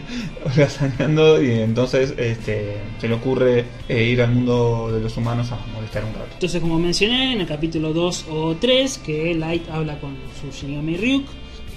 [0.45, 5.57] holgazaneando y entonces este, se le ocurre eh, ir al mundo de los humanos a
[5.73, 6.27] molestar un rato.
[6.33, 10.97] Entonces, como mencioné en el capítulo 2 o 3, que Light habla con su Shinigami
[10.97, 11.25] Ryuk,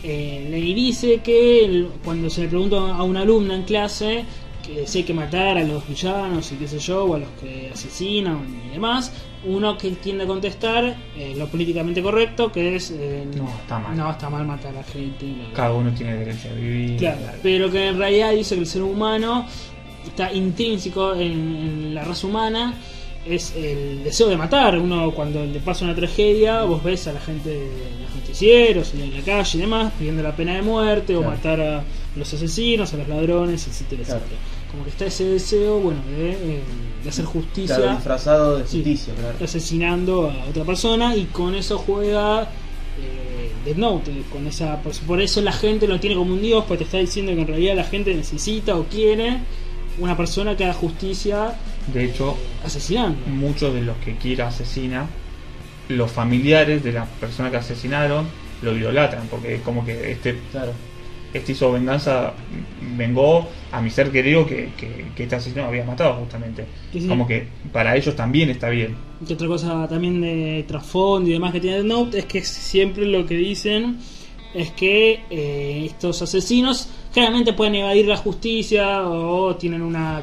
[0.05, 4.25] eh, le dice que cuando se le pregunta a una alumna en clase
[4.63, 7.29] que si hay que matar a los villanos y qué sé yo, o a los
[7.41, 9.13] que asesinan y demás,
[9.45, 12.91] uno que tiende a contestar eh, lo políticamente correcto, que es...
[12.93, 13.97] eh, No, está mal.
[13.97, 15.27] No, está mal matar a gente.
[15.55, 16.97] Cada uno tiene derecho a vivir.
[16.99, 19.47] Claro, pero que en realidad dice que el ser humano
[20.07, 22.75] está intrínseco en, en la raza humana,
[23.27, 24.79] es el deseo de matar.
[24.79, 27.67] Uno cuando le pasa una tragedia, vos ves a la gente de
[28.03, 31.85] los noticieros en la calle y demás pidiendo la pena de muerte o matar a
[32.17, 34.21] los asesinos, a los ladrones, etcétera, Claro.
[34.21, 34.41] etcétera.
[34.71, 36.61] Como que está ese deseo, bueno, de, eh,
[37.03, 38.77] de hacer justicia Claro, disfrazado de Sí.
[38.79, 39.37] justicia, claro.
[39.45, 42.43] asesinando a otra persona y con eso juega
[43.01, 46.65] eh, Death Note, con esa por, por eso la gente lo tiene como un dios,
[46.67, 49.39] pues te está diciendo que en realidad la gente necesita o quiere
[49.99, 51.55] una persona que haga justicia
[51.93, 53.19] De hecho, asesinando.
[53.27, 55.07] muchos de los que Kira asesina,
[55.89, 58.27] los familiares de la persona que asesinaron
[58.63, 60.73] lo idolatran, porque como que este, Claro.
[61.35, 62.33] este hizo venganza,
[62.97, 66.65] vengó a mi ser querido que, que, que este asesino había matado justamente.
[66.93, 67.09] Sí, sí.
[67.09, 68.95] Como que para ellos también está bien.
[69.27, 73.27] Y otra cosa también de trasfondo y demás que tiene Note es que siempre lo
[73.27, 73.99] que dicen
[74.55, 80.23] es que eh, estos asesinos generalmente pueden evadir la justicia o tienen una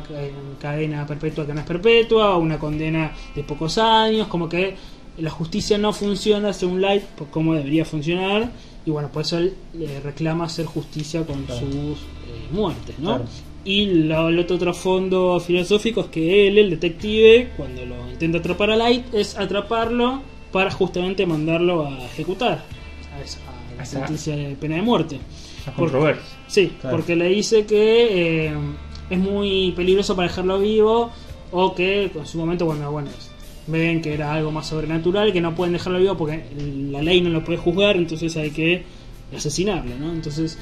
[0.59, 4.75] cadena perpetua que no es perpetua o una condena de pocos años, como que
[5.19, 8.51] la justicia no funciona según Light por cómo debería funcionar
[8.85, 11.59] y bueno, por eso él eh, reclama hacer justicia con Claro.
[11.59, 13.15] sus eh, muertes, ¿no?
[13.17, 13.25] Claro.
[13.65, 18.71] Y lo- el otro trasfondo filosófico es que él, el detective, cuando lo intenta atrapar
[18.71, 20.21] a Light, es atraparlo
[20.53, 22.63] para justamente mandarlo a ejecutar
[23.13, 25.19] a, esa- a la Esa- sentencia de pena de muerte.
[25.65, 26.23] La controversia.
[26.47, 26.95] Sí, Claro.
[26.97, 28.53] porque le dice que eh,
[29.09, 31.11] es muy peligroso para dejarlo vivo
[31.51, 33.09] o que en su momento, bueno, bueno,
[33.67, 36.43] ven que era algo más sobrenatural, que no pueden dejarlo vivo porque
[36.91, 38.83] la ley no lo puede juzgar, entonces hay que
[39.35, 40.11] asesinarlo, ¿no?
[40.11, 40.57] Entonces,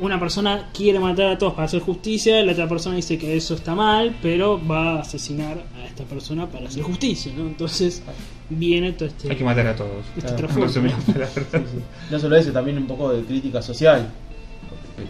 [0.00, 3.54] una persona quiere matar a todos para hacer justicia, la otra persona dice que eso
[3.54, 7.46] está mal, pero va a asesinar a esta persona para hacer justicia, ¿no?
[7.46, 8.02] Entonces,
[8.50, 10.04] viene todo este, Hay que matar a todos.
[10.16, 10.48] este Claro.
[10.68, 11.78] Sí, sí.
[12.10, 14.08] No solo eso, también un poco de crítica social,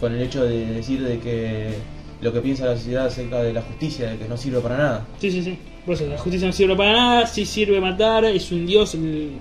[0.00, 1.74] con el hecho de decir de que
[2.20, 5.06] lo que piensa la sociedad acerca de la justicia, de que no sirve para nada.
[5.20, 5.58] Sí, sí, sí.
[5.84, 9.32] Por eso, la justicia no sirve para nada, sí sirve matar, es un dios el,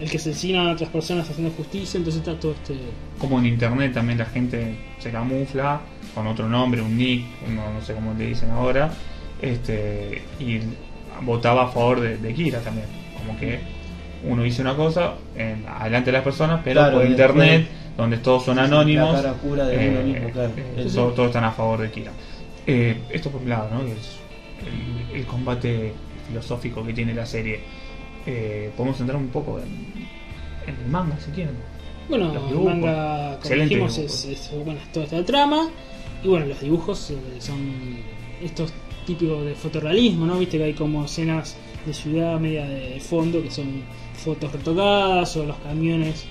[0.00, 2.74] el que asesina a otras personas haciendo justicia, entonces está todo este...
[3.18, 5.82] Como en internet también la gente se camufla
[6.14, 8.90] con otro nombre, un nick, no, no sé cómo le dicen ahora,
[9.42, 10.60] este y
[11.22, 13.01] votaba a favor de, de Kira también.
[13.26, 13.60] Como que
[14.24, 18.16] uno dice una cosa en, adelante de las personas, pero Claro, por internet, después- donde
[18.18, 20.52] todos son Sí, anónimos, la cara oscura de uno mismo, claro.
[20.56, 20.94] eh, Sí, sí.
[20.96, 22.12] todos, todos están a favor de Kira.
[22.66, 23.84] Eh, esto por un lado, ¿no?
[23.84, 24.18] Que es
[25.12, 25.92] el, el combate
[26.28, 27.60] filosófico que tiene la serie.
[28.26, 30.06] Eh, podemos entrar un poco en,
[30.72, 31.54] en el manga, si quieren.
[32.08, 35.68] Bueno, el manga, como Excelente dijimos, es, es- bueno, es toda esta trama,
[36.22, 37.58] y bueno, los dibujos eh, son
[38.42, 38.72] estos
[39.06, 40.38] típicos de fotorrealismo, ¿no?
[40.38, 43.82] Viste que hay como escenas de ciudad media de fondo que son
[44.14, 46.24] fotos retocadas o los camiones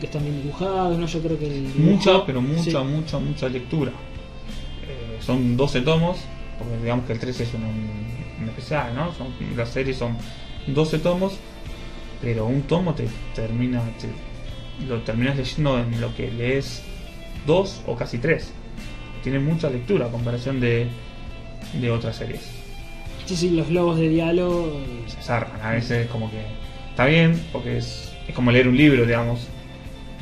[0.00, 1.06] que están bien dibujados, ¿no?
[1.06, 2.86] Yo creo que el dibujo- Mucha, pero mucha, sí.
[2.86, 3.90] mucha, mucha lectura.
[4.88, 6.18] Eh, son 12 tomos,
[6.58, 7.62] porque digamos que el 13 es un,
[8.42, 9.12] un especial, ¿no?
[9.14, 10.16] Son, las series son
[10.66, 11.34] 12 tomos,
[12.20, 16.82] pero un tomo te termina, te- lo terminas leyendo en lo que lees
[17.46, 18.52] dos o casi tres.
[19.22, 20.88] Tiene mucha lectura a comparación de,
[21.80, 22.50] de otras series.
[23.26, 24.80] Sí, sí, los logos de diálogo.
[25.08, 26.40] Se zarpan, a veces como que
[26.90, 29.48] está bien, porque es, es como leer un libro, digamos.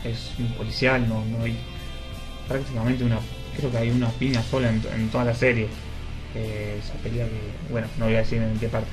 [0.05, 1.55] Es un policial, no, no hay
[2.49, 3.19] prácticamente una.
[3.57, 5.69] Creo que hay una piña sola en, toda la serie.
[6.35, 8.89] Eh, esa pelea que, bueno, no voy a decir en qué parte.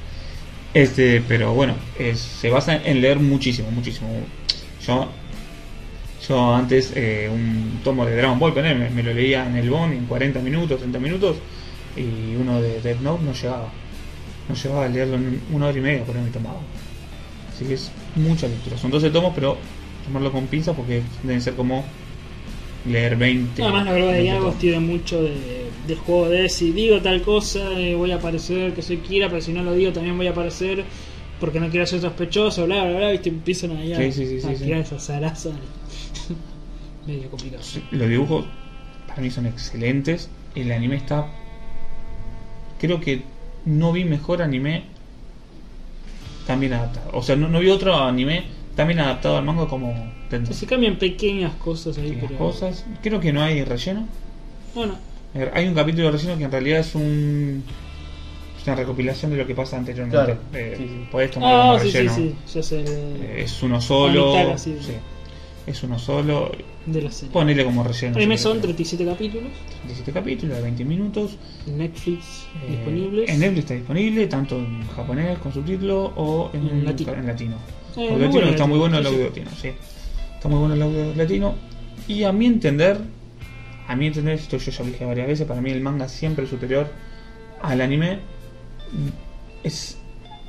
[0.73, 1.75] Este, pero bueno,
[2.13, 4.09] se basa en leer muchísimo, muchísimo.
[4.85, 5.09] Yo,
[6.27, 9.93] yo antes eh, un tomo de Dragon Ball, me, me lo leía en el Bond
[9.93, 11.37] en 40 minutos, 30 minutos,
[11.95, 13.80] y uno de Death Note no llegaba.
[14.51, 16.59] No llegaba a leerlo en una hora y media, por ahí me tomaba.
[17.53, 18.77] Así que es mucha lectura.
[18.77, 19.57] Son 12 tomos, pero
[20.05, 21.83] tomarlo con pinza porque deben ser como
[22.85, 23.61] leer 20.
[23.61, 25.33] Además, la verdad de 20 diálogos tiene mucho de,
[25.87, 29.41] del juego de si digo tal cosa, eh, voy a aparecer que soy Kira, pero
[29.41, 30.83] si no lo digo también voy a aparecer
[31.39, 34.45] porque no quiero ser sospechoso, bla, bla, bla, viste, empiezan ahí a, Sí, sí, sí,
[34.45, 34.63] a sí, sí.
[34.65, 35.53] tirar zarazas.
[37.07, 37.63] Medio complicado.
[37.91, 38.45] Los dibujos
[39.07, 40.29] para mí son excelentes.
[40.55, 41.27] El anime está.
[42.79, 43.23] Creo que
[43.65, 44.83] no vi mejor anime
[46.47, 47.09] tan bien adaptado.
[47.13, 48.45] O sea, no, no vi otro anime
[48.75, 50.11] tan bien adaptado al manga como.
[50.51, 52.37] Se cambian pequeñas cosas ahí, Pequeñas pero.
[52.39, 52.85] cosas.
[53.03, 54.07] Creo que no hay relleno.
[54.73, 54.95] Bueno,
[55.33, 57.63] Eh, Hay un capítulo de relleno que en realidad es un.
[58.59, 60.17] Es una recopilación de lo que pasa anteriormente.
[60.25, 61.07] Claro, Eh, sí, sí.
[61.11, 62.15] Podés tomarlo ah, como sí, sí, relleno.
[62.15, 62.83] sí, ya sé.
[62.87, 64.27] Eh, Es uno solo.
[64.37, 64.77] mitad, así.
[64.79, 64.93] sí.
[65.67, 66.51] Es uno solo.
[66.85, 67.31] De la serie.
[67.31, 68.15] Ponele como relleno.
[68.15, 68.75] El anime si son querés.
[68.75, 69.51] 37 capítulos,
[69.85, 71.37] 37 capítulos de 20 minutos.
[71.67, 73.29] Netflix Eh, disponibles.
[73.29, 77.13] En Netflix está disponible, tanto en japonés con subtítulo o en, En latino.
[77.13, 77.55] en latino.
[77.97, 79.71] Eh, latino está muy bueno el audio latino, sí.
[80.35, 81.55] Está muy bueno el audio latino.
[82.07, 82.97] Y a mi entender,
[83.87, 86.45] a mi entender, esto yo ya lo dije varias veces, para mí el manga siempre
[86.45, 86.87] es superior
[87.61, 88.19] al anime.
[89.63, 89.97] Es,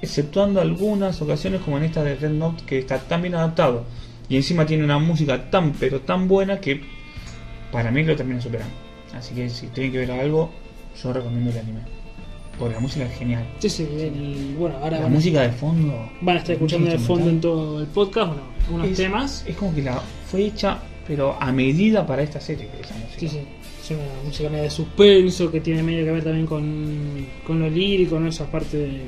[0.00, 3.84] exceptuando algunas ocasiones como en esta de Red Note que está tan bien adaptado
[4.32, 6.80] y encima tiene una música tan pero tan buena que
[7.70, 8.72] para mí lo termina superando.
[9.14, 10.50] Así que si tienen que ver algo,
[11.02, 11.80] yo recomiendo el anime.
[12.58, 13.44] Porque la música es genial.
[13.58, 16.10] Sí, sí, el- bueno, ahora La música de fondo.
[16.22, 19.44] van a estar escuchando de fondo en todo el podcast, bueno, algunos es, temas.
[19.46, 23.18] Es como que la fue hecha, pero a medida para esta serie, esa música.
[23.20, 23.38] Sí, sí.
[23.82, 27.68] Es una música media de suspenso que tiene medio que ver también con, con lo
[27.68, 28.28] lírico, ¿no?
[28.28, 29.02] Esa parte de-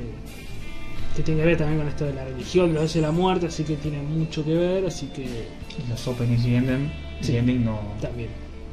[1.15, 3.47] que tiene que ver también con esto de la religión, de dioses de la muerte,
[3.47, 7.33] así que tiene mucho que ver, así que Y los openings y ending, Sí.
[7.33, 8.29] y ending no, también.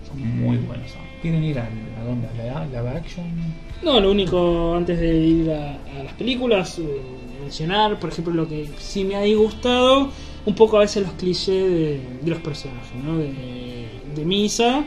[0.09, 0.89] son muy buenos.
[0.95, 1.03] ¿no?
[1.23, 1.65] ¿Quieren ir a,
[2.01, 2.27] a dónde?
[2.29, 3.25] ¿A la, live action?
[3.83, 6.85] No, lo único antes de ir a, a las películas, eh,
[7.43, 10.11] mencionar, por ejemplo, lo que sí me ha disgustado,
[10.45, 13.19] un poco a veces los clichés de, de los personajes, ¿no?
[13.19, 13.33] De,
[14.17, 14.85] de Misa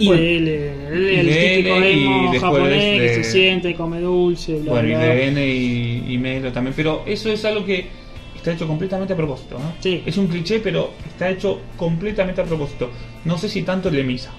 [0.00, 3.74] y Bueno, de él, el, y el típico y emo japonés de- que se siente,
[3.74, 6.74] come dulce, bla, bueno, y de N y, y Melo también.
[6.74, 7.86] Pero eso es algo que
[8.34, 9.58] está hecho completamente a propósito.
[9.58, 9.74] ¿no?
[9.80, 10.02] Sí.
[10.06, 12.90] Es un cliché, pero está hecho completamente a propósito.
[13.26, 14.32] No sé si tanto el de Misa.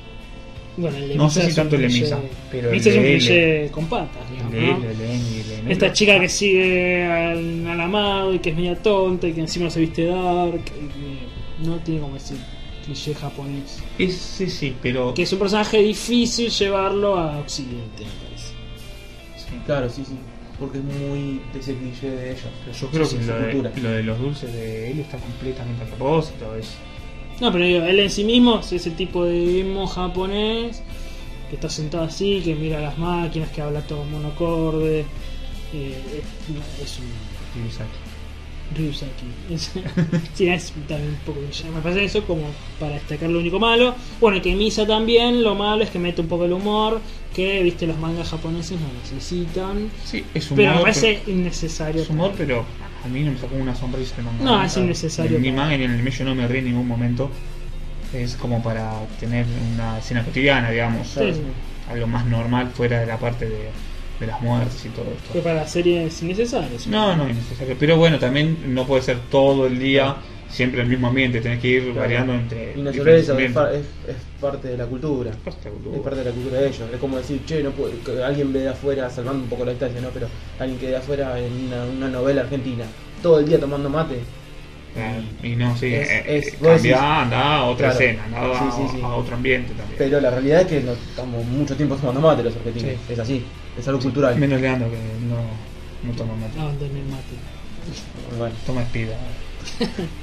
[0.77, 2.19] Bueno, el de No Misa sé si tanto el de Misa,
[2.49, 5.71] pero Misa es un cliché con patas, y.
[5.71, 9.69] Esta chica que sigue al, al amado y que es media tonta y que encima
[9.69, 10.87] se viste dark y
[11.59, 12.33] que no tiene como ese
[12.85, 13.79] cliché japonés.
[13.97, 15.13] Ese sí, pero.
[15.13, 18.53] Que es un personaje difícil llevarlo a Occidente, me parece.
[19.37, 19.55] sí.
[19.65, 20.15] Claro, sí, sí.
[20.59, 22.43] Porque es muy de ese cliché de ellos.
[22.65, 25.17] Pero yo creo Sí, que sí, lo de, lo de los dulces de él está
[25.17, 26.55] completamente a propósito.
[26.55, 26.75] Es,
[27.39, 30.83] No, pero digo, él en sí mismo es ese tipo de emo japonés
[31.49, 35.05] que está sentado así, que mira las máquinas, que habla todo monocorde.
[35.73, 36.21] Eh,
[36.79, 37.05] es, es un
[38.75, 39.53] Ryusaki.
[39.53, 39.71] Es,
[40.33, 41.39] sí, es también un poco.
[41.41, 42.43] Me parece eso como
[42.79, 43.95] para destacar lo único malo.
[44.19, 47.01] Bueno, y que Misa también, lo malo es que mete un poco el humor,
[47.35, 49.89] que viste los mangas japoneses no necesitan.
[50.03, 50.57] sí, es humor.
[50.57, 52.01] Pero me parece innecesario.
[52.01, 52.65] es humor, pero
[53.03, 54.43] a mí no me sacó una sonrisa el manga.
[54.43, 55.39] No, es innecesario.
[55.39, 57.29] Ni manga ni en el anime yo no me río en ningún momento.
[58.13, 61.07] Es como para tener una escena cotidiana, digamos.
[61.07, 61.41] Sí, sí.
[61.89, 63.69] Algo más normal fuera de la parte de,
[64.21, 65.33] de las muertes y todo esto.
[65.33, 66.79] Que para la serie es innecesario.
[66.79, 66.89] sí.
[66.89, 67.75] No, no es necesario.
[67.79, 70.15] Pero bueno, también no puede ser todo el día
[70.49, 71.41] siempre el mismo ambiente.
[71.41, 71.99] Tenés que ir Claro.
[71.99, 72.73] variando entre.
[72.77, 73.55] Y naturaleza es, ambientes.
[73.61, 75.31] fa- es, es parte de la cultura.
[75.31, 75.69] Es parte
[76.19, 76.81] de la cultura de ellos.
[76.93, 79.71] Es como decir, che, no puedo- que alguien ve de afuera, salvando un poco la
[79.71, 80.09] distancia, ¿no?
[80.09, 80.27] Pero
[80.59, 82.85] alguien que de afuera en una, una novela argentina,
[83.23, 84.19] todo el día tomando mate.
[84.93, 87.99] Claro, Y no, sí, Es- eh, es- eh, decís- cambia, anda a otra Claro.
[88.03, 89.01] escena, anda Sí, a, sí, sí.
[89.01, 89.95] a otro ambiente también.
[89.97, 92.91] Pero la realidad es que no estamos mucho tiempo tomando mate los argentinos.
[93.07, 93.13] Sí.
[93.13, 93.45] Es así,
[93.77, 94.37] es algo cultural.
[94.37, 96.59] Menos Leandro que no, no toma mate.
[96.59, 98.37] Abandoné el mate.
[98.37, 99.17] Bueno, Toma espida.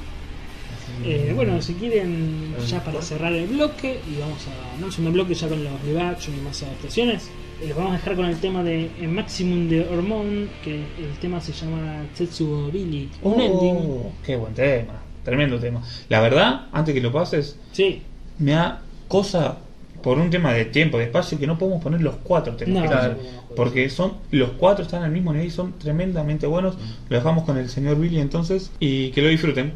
[1.05, 4.81] Eh, bueno, si quieren, ya para cerrar el bloque, y vamos a.
[4.81, 7.29] No es un bloque ya con los live action y más adaptaciones.
[7.61, 11.13] eh, los vamos a dejar con el tema de eh, Maximum de Hormone, que el
[11.21, 13.09] tema se llama Tetsuo Billy.
[13.21, 13.75] Un ending.
[13.77, 14.93] Oh, qué buen tema.
[15.23, 15.81] Tremendo tema.
[16.09, 18.01] La verdad, antes que lo pases, Sí,
[18.39, 19.59] me da cosa
[20.01, 22.83] por un tema de tiempo, de espacio, que no podemos poner los cuatro temas.
[22.83, 23.55] No, que.
[23.55, 26.77] Porque son los cuatro están al mismo nivel y son tremendamente buenos.
[27.09, 29.73] Lo dejamos con el señor Billy entonces y que lo disfruten.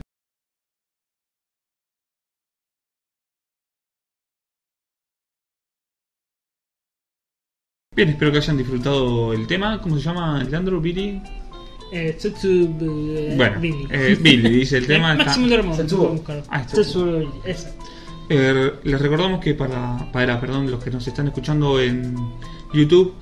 [7.95, 9.79] Bien, espero que hayan disfrutado el tema.
[9.81, 10.43] ¿Cómo se llama?
[10.43, 11.21] Leandro, Billy.
[11.91, 13.87] eh, eh, Bueno, Billy.
[13.91, 15.11] eh, Billy dice el tema.
[15.11, 15.77] está- Maximum de Hormone.
[15.77, 15.97] Tetsuo.
[16.03, 16.43] vamos a buscar.
[16.49, 16.75] Ah, está.
[18.29, 22.15] Eh, les recordamos que para, para perdón, los que nos están escuchando en
[22.73, 23.13] YouTube,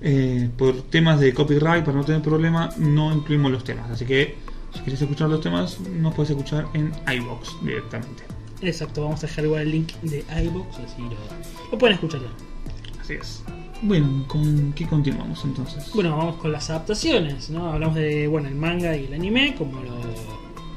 [0.00, 3.90] eh, por temas de copyright, para no tener problema, no incluimos los temas.
[3.90, 4.36] Así que
[4.72, 8.24] si quieres escuchar los temas, nos puedes escuchar en iBox directamente.
[8.60, 12.20] Exacto, vamos a dejar igual el link de iBox, así lo, lo pueden escuchar.
[12.20, 13.00] ya.
[13.00, 13.42] Así es.
[13.82, 15.90] Bueno, ¿con qué continuamos entonces?
[15.94, 17.72] Bueno, vamos con las adaptaciones, ¿no?
[17.72, 19.98] Hablamos de, bueno, el manga y el anime como lo,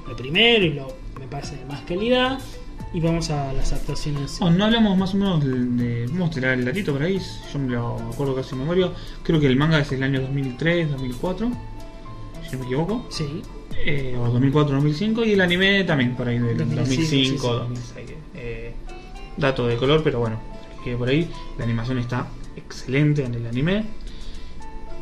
[0.10, 0.88] lo primero y lo,
[1.18, 2.40] me parece, de más calidad.
[2.94, 4.38] Y vamos a las adaptaciones.
[4.40, 7.20] Oh, no hablamos más o menos de, Vamos a tirar el datito por ahí,
[7.52, 8.92] yo me lo acuerdo casi en memoria.
[9.24, 11.52] Creo que el manga es el año 2003, 2004,
[12.46, 13.06] si no me equivoco.
[13.10, 13.42] Sí,
[13.86, 17.36] Eh, o 2004, 2005 y el anime también por ahí del 2005, 2005, sí, sí.
[17.36, 18.12] 2006.
[18.36, 18.74] Eh,
[19.36, 20.40] dato de color, pero bueno,
[20.84, 23.84] que por ahí la animación está excelente en el anime.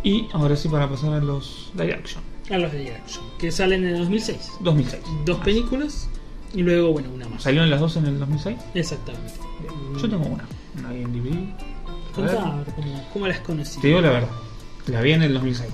[0.03, 2.21] Y ahora sí para pasar a los live action.
[2.51, 4.51] a los de Action, que salen en el 2006.
[4.59, 5.01] 2006.
[5.25, 6.09] Dos películas
[6.55, 7.43] y luego, bueno, una más.
[7.43, 8.57] ¿Salieron las dos en el 2006?
[8.73, 9.33] Exactamente.
[10.01, 10.45] Yo tengo una,
[10.79, 11.65] una ahí en DVD.
[12.15, 13.79] Contá, cómo, cómo las conocí.
[13.81, 14.29] Te digo la verdad,
[14.87, 15.69] la vi en el 2006.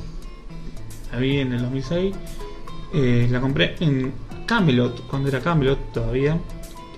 [1.11, 2.15] La vi en el 2006.
[2.93, 4.11] eh, la compré en
[4.45, 6.37] Camelot, cuando era Camelot todavía.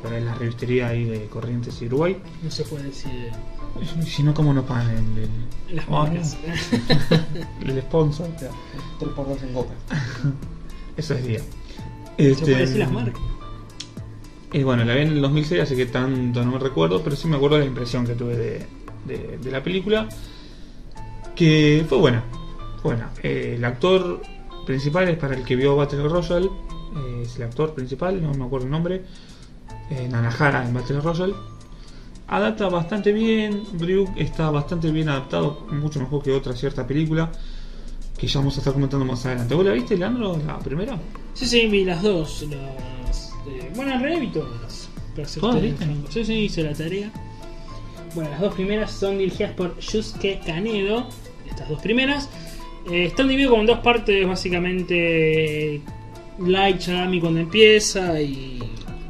[0.04, 2.17] Ahora es la revistería ahí de Corrientes y Uruguay.
[2.43, 3.32] No se puede decir
[4.06, 5.24] Si no, ¿cómo nos pagan el,
[5.69, 6.38] el, las Ah, marcas.
[7.62, 8.28] no, el sponsor?
[9.00, 9.74] 3x2 en Copa.
[10.98, 11.39] Eso es día.
[12.17, 13.22] Se Este, puede decir las marcas.
[14.53, 17.27] Y bueno, la vi en el 2006, así que tanto no me recuerdo, pero sí
[17.27, 18.67] me acuerdo de la impresión que tuve
[19.05, 20.07] de, la película.
[21.35, 22.23] Que fue buena.
[22.81, 23.11] Fue buena.
[23.23, 24.21] Eh, el actor
[24.67, 26.45] principal es para el que vio Battle Royale.
[26.45, 29.01] eh, es el actor principal, no me acuerdo el nombre.
[29.89, 31.33] Eh, Nanahara en Battle Royale.
[32.27, 33.63] Adapta bastante bien.
[33.79, 37.31] Ryuk está bastante bien adaptado, mucho mejor que otra cierta película.
[38.17, 39.55] Que ya vamos a estar comentando más adelante.
[39.55, 40.99] ¿Vos la viste, Leandro, la primera?
[41.33, 42.45] Sí, sí, vi las dos.
[42.49, 44.89] Las, eh, bueno, en realidad vi todas.
[46.10, 47.12] Sí, sí, hice la tarea.
[48.15, 51.08] Bueno, las dos primeras son dirigidas por Yusuke Kanedo.
[51.47, 52.29] Estas dos primeras.
[52.89, 55.82] Eh, están divididas como en dos partes, básicamente.
[56.39, 58.60] Light Yagami cuando empieza y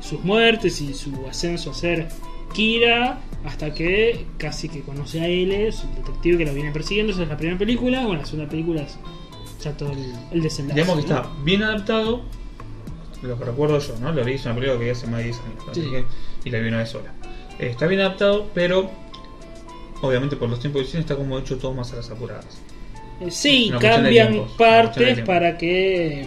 [0.02, 2.10] sus muertes y su ascenso a ser
[2.54, 3.22] Kira.
[3.46, 7.12] Hasta que casi que conoce a L, su detective que lo viene persiguiendo.
[7.12, 8.06] Esa es la primera película.
[8.06, 8.98] Bueno, la segunda película es
[9.62, 10.82] ya todo el, el desenlace.
[10.82, 11.18] Digamos que ¿no?
[11.18, 12.22] está bien adaptado,
[13.24, 14.12] lo que recuerdo yo, ¿no?
[14.12, 15.90] Lo vi, es una película que hace más de 10 años, así Sí.
[15.92, 16.06] que-
[16.46, 17.12] y la vi una vez sola.
[17.60, 18.90] Eh, está bien adaptado, pero
[20.02, 22.46] obviamente por los tiempos de cine está como hecho todo más a las apuradas.
[23.22, 26.26] Eh, Sí, Una cambian tiempos, partes para que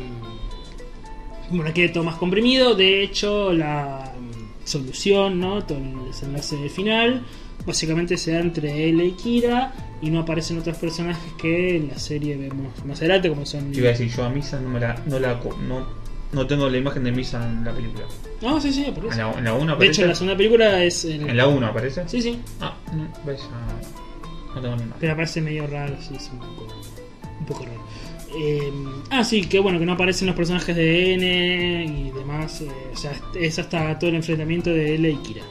[1.50, 2.74] mm, bueno, quede todo más comprimido.
[2.74, 5.64] De hecho, la mm, solución, ¿no?
[5.64, 7.22] Todo el desenlace final,
[7.66, 11.98] básicamente se da entre él y Kira y no aparecen otros personajes que en la
[11.98, 13.72] serie vemos más adelante, como son.
[13.72, 15.34] Te iba a decir, yo a Misa no me la, no la
[15.68, 15.86] no,
[16.36, 18.04] no tengo la imagen de Misa en la película.
[18.42, 19.12] No, sí, sí, aparece.
[19.14, 21.04] En la, en la 1 de hecho, en la segunda película es.
[21.04, 22.08] el- en la 1 aparece.
[22.08, 25.00] Sí, sí, Ah, no, ves, ya no tengo ni imagen.
[25.00, 26.68] pero aparece medio raro, sí, es un poco,
[27.40, 27.80] un poco raro.
[28.38, 28.72] Eh,
[29.10, 32.60] ah, sí, que bueno, que no aparecen los personajes de N y demás.
[32.60, 35.42] eh, o sea, es hasta todo el enfrentamiento de L y Kira.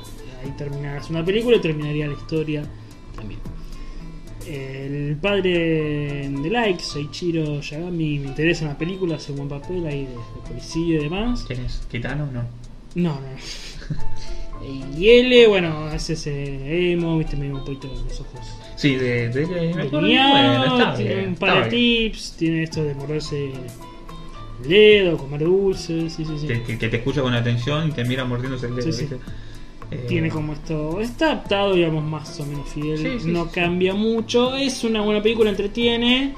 [0.43, 2.63] Ahí termina una película y terminaría la historia
[3.15, 3.39] también.
[4.47, 10.05] El padre de Like, Soichiro Yagami, me interesa en la película, hace buen papel ahí
[10.05, 11.43] de, de policía y demás.
[11.47, 11.81] ¿Quién es?
[11.89, 12.27] ¿Kitano?
[12.31, 12.43] No.
[12.95, 14.97] No, no.
[14.97, 18.39] y L, bueno, es ese emo, viste, medio un poquito los ojos
[18.75, 22.11] Sí, de, de, de, me Bueno, está tiene bien, un par de bien.
[22.11, 23.45] tips, tiene esto de morderse
[24.63, 26.47] el dedo, comer dulces, sí, sí, sí.
[26.47, 29.15] Que, que- que te escucha con atención y te mira mordiéndose el dedo, Sí, sí.
[29.91, 33.49] Eh, Tiene como esto, está adaptado, digamos, más o menos fiel, Sí, sí, no sí,
[33.53, 36.33] cambia mucho, es una buena película, entretiene.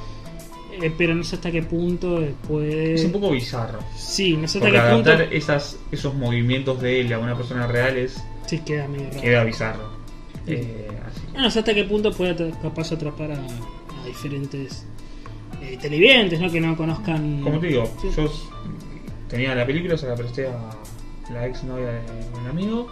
[0.82, 2.94] eh, pero no sé hasta qué punto puede.
[2.96, 3.80] Es un poco bizarro.
[3.96, 5.10] Sí, no sé hasta Porque qué punto.
[5.12, 9.22] adaptar esas, esos movimientos de él a una persona real es, Sí, queda medio raro.
[9.22, 9.90] queda bizarro.
[10.46, 14.86] Eh, así no sé hasta qué punto puede capaz atrapar a, a diferentes
[15.62, 16.50] eh, televidentes, ¿no?
[16.52, 17.42] Que no conozcan.
[17.42, 18.32] Como te digo, yo
[19.30, 20.70] tenía la película, se la presté a
[21.34, 22.02] la ex novia de
[22.42, 22.88] un amigo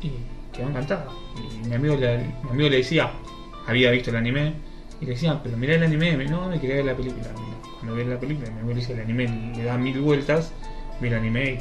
[0.00, 0.12] y
[0.52, 1.08] quedó encantada.
[1.36, 3.10] Y mi amigo le, mi amigo le decía,
[3.66, 4.54] había visto el anime,
[5.00, 7.26] y le decía, pero mirá el anime, no, me quería ver la película.
[7.78, 10.52] Cuando ve la película, mi amigo le dice el anime, le da mil vueltas,
[11.00, 11.58] vi el anime y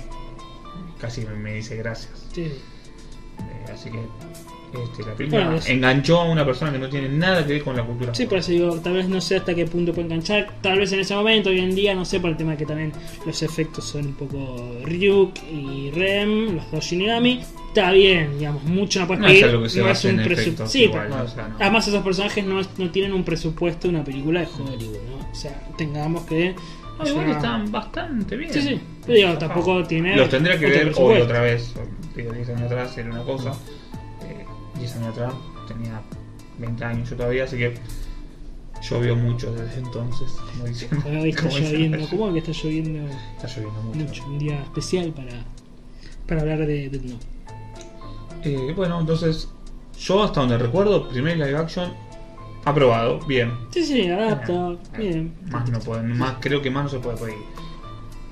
[0.99, 2.27] casi me, dice gracias.
[2.33, 2.43] Sí.
[2.43, 3.99] Eh, así que
[4.81, 7.75] este, la película Bueno, enganchó a una persona que no tiene nada que ver con
[7.75, 8.15] la cultura.
[8.15, 10.53] Sí, por eso digo, tal vez no sé hasta qué punto puede enganchar.
[10.61, 12.93] Tal vez en ese momento, hoy en día, no sé, por el tema que también
[13.25, 17.41] los efectos son un poco Ryuk y Rem, los dos Shinigami.
[17.75, 19.45] Está bien, digamos, mucho no puedes No es pedir.
[19.45, 21.23] algo que se no es un presu- efectos Sí, igual, pero- ¿no?
[21.23, 21.55] O sea, no.
[21.59, 25.29] Además, esos personajes no, no tienen un presupuesto de una película de Hollywood, ¿no?
[25.29, 26.55] O sea, tengamos que.
[26.97, 28.53] Ah, igual una- están bastante bien.
[28.53, 28.79] Sí, sí.
[29.05, 30.15] Pero digo, tampoco tiene.
[30.15, 31.25] Los tendría que ver hoy presupuesto.
[31.25, 31.73] otra vez.
[32.15, 33.51] Digo, 10 años atrás era una cosa.
[34.23, 34.45] eh,
[34.79, 35.33] 10 años atrás
[35.67, 36.01] tenía
[36.57, 37.73] 20 años yo todavía, así que
[38.89, 40.31] llovió mucho desde entonces.
[40.53, 41.97] Como dicen, Hoy está como dicen lloviendo.
[41.97, 42.07] allá.
[42.09, 42.99] ¿Cómo que está lloviendo
[43.35, 43.99] Está lloviendo mucho.
[44.05, 44.25] mucho?
[44.27, 45.43] Un día especial para,
[46.25, 47.25] para hablar de Death Note.
[48.45, 49.49] Eh, bueno, entonces,
[49.99, 51.91] yo hasta donde recuerdo, primer live action
[52.63, 53.51] aprobado, bien.
[53.71, 54.71] Sí, sí, adapta.
[54.71, 55.35] Eh, Bien.
[55.51, 57.37] Más no pueden, más creo que más no se puede pedir.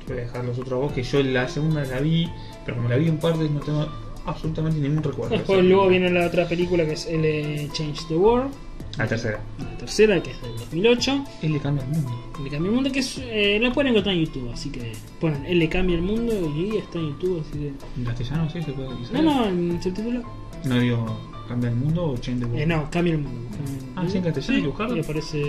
[0.08, 2.30] Voy a dejar los otros dos que yo la segunda la vi,
[2.65, 3.88] pero como la vi en partes no tengo
[4.26, 5.36] absolutamente ningún recuerdo.
[5.36, 8.52] Después luego viene la otra película que es L Change the World,
[8.98, 9.40] La tercera.
[9.60, 11.24] la tercera que es del 2008.
[11.42, 12.12] Él le cambia el mundo.
[12.44, 15.58] Le cambia el mundo que es, eh, la pueden encontrar en YouTube, así que ponen
[15.60, 17.74] le cambia el mundo y está en YouTube, así que...
[17.98, 19.16] En castellano sí se puede utilizar.
[19.16, 20.22] No, no, en subtítulo.
[20.66, 22.62] No digo cambia el mundo o change the world.
[22.62, 23.42] Eh, no, cambia el mundo.
[23.58, 24.12] Cambia el Ah, mundo.
[24.12, 24.96] sí, en castellano, buscarlo.
[24.98, 25.42] Y aparece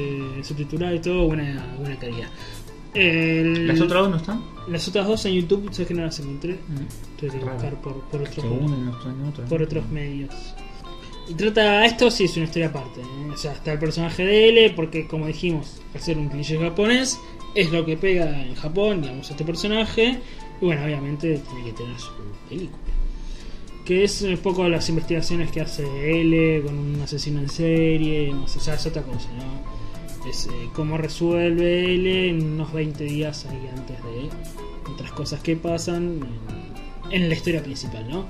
[0.43, 2.29] subtitulado y todo, buena, buena calidad.
[2.95, 4.45] El- ¿Las otras dos no están?
[4.69, 6.59] las otras dos en YouTube, sé que no las encontré.
[7.19, 10.35] Tuve que buscar por, por otros no por otros medios.
[11.29, 13.01] Y trata esto sí es una historia aparte.
[13.01, 13.31] ¿eh?
[13.33, 17.19] O sea, está el personaje de L, porque como dijimos, al ser un cliché japonés,
[17.55, 20.21] es lo que pega en Japón, digamos, este personaje.
[20.61, 22.11] Y bueno, obviamente tiene que tener su
[22.49, 22.79] película.
[23.85, 25.85] Que es un poco las investigaciones que hace
[26.23, 28.57] L con un asesino en serie, y demás.
[28.57, 29.84] o sea, es otra cosa, ¿no?
[30.29, 35.57] Es eh, cómo resuelve L en unos 20 días ahí antes de otras cosas que
[35.57, 36.21] pasan
[37.11, 38.27] en, en la historia principal, ¿no?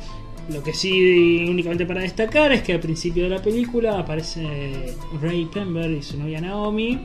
[0.49, 5.47] Lo que sí únicamente para destacar es que al principio de la película aparece Ray
[5.47, 7.01] Pember y su novia Naomi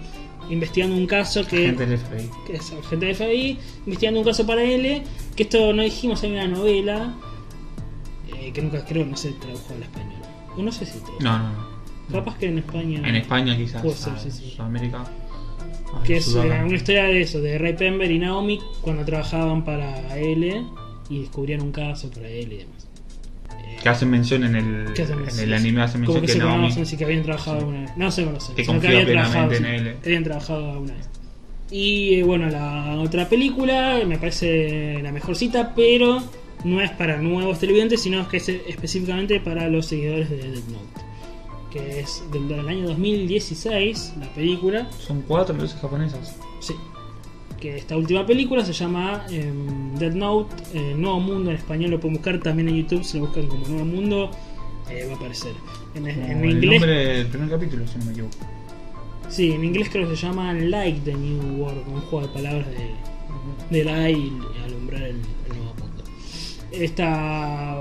[0.50, 2.30] investigando un caso que, Gente del FBI.
[2.48, 5.04] que es agente de FBI, investigando un caso para L,
[5.36, 7.14] que esto no dijimos, hay una novela
[8.36, 10.22] eh, que nunca creo no se tradujo al español.
[10.58, 11.20] No sé si tradujo.
[11.22, 11.69] No, no, no.
[12.12, 13.02] Capaz que en España.
[13.08, 13.82] En España quizás.
[13.82, 14.54] Puede ser, a sí, sí.
[14.56, 15.02] Sudamérica.
[15.02, 19.64] a Que es eh, una historia de eso, de Ray Pember y Naomi cuando trabajaban
[19.66, 20.64] para L
[21.10, 22.88] y descubrían un caso para L y demás.
[23.52, 25.54] Eh, Que hacen mención en el, en Sí, el sí.
[25.54, 26.62] anime, hacen Como mención que que, se Naomi.
[26.64, 27.92] conocen, sí que habían trabajado alguna vez.
[27.98, 29.96] No se conocen, Que confía habían trabajado, sí, en él.
[30.02, 31.10] que habían trabajado alguna vez.
[31.72, 36.22] Y eh, bueno, la otra película me parece la mejor cita, pero
[36.64, 41.02] no es para nuevos televidentes, sino que es específicamente para los seguidores de Death Note.
[41.72, 44.90] Que es del, del año 2016, la película.
[44.92, 46.36] Son cuatro luces japonesas.
[46.60, 46.74] Sí.
[47.60, 49.52] Que esta última película se llama eh,
[50.00, 53.26] Dead Note, eh, Nuevo Mundo en español, lo pueden buscar también en YouTube, si lo
[53.26, 54.32] buscan como Nuevo Mundo,
[54.90, 55.52] eh, va a aparecer.
[55.94, 58.38] En, en el inglés, nombre del primer capítulo, si no me equivoco.
[59.28, 62.68] sí, en inglés creo que se llama Like the New World, un juego de palabras
[62.70, 64.32] de, de la y
[64.66, 66.04] alumbrar el, el nuevo mundo.
[66.72, 67.78] Esta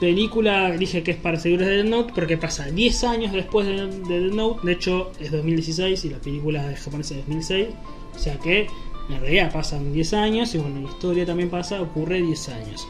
[0.00, 3.86] película dije que es para seguidores de Dead Note porque pasa 10 años después de,
[3.86, 7.68] de Note, de hecho es 2016 y la película es japonesa de 2006,
[8.14, 8.66] o sea que
[9.08, 12.88] en realidad pasan 10 años y bueno, la historia también pasa, ocurre 10 años.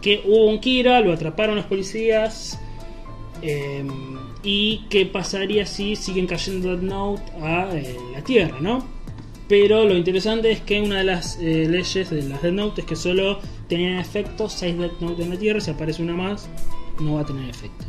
[0.00, 2.58] Que hubo un Kira, lo atraparon los policías.
[3.42, 3.84] eh,
[4.42, 8.84] y qué pasaría si siguen cayendo Death Note a eh, la Tierra, ¿no?
[9.48, 12.86] Pero lo interesante es que una de las eh, leyes de las Death Note es
[12.86, 13.38] que solo
[13.72, 16.46] tenían efecto 6 Death Note en la Tierra, si aparece una más,
[17.00, 17.86] no va a tener efecto.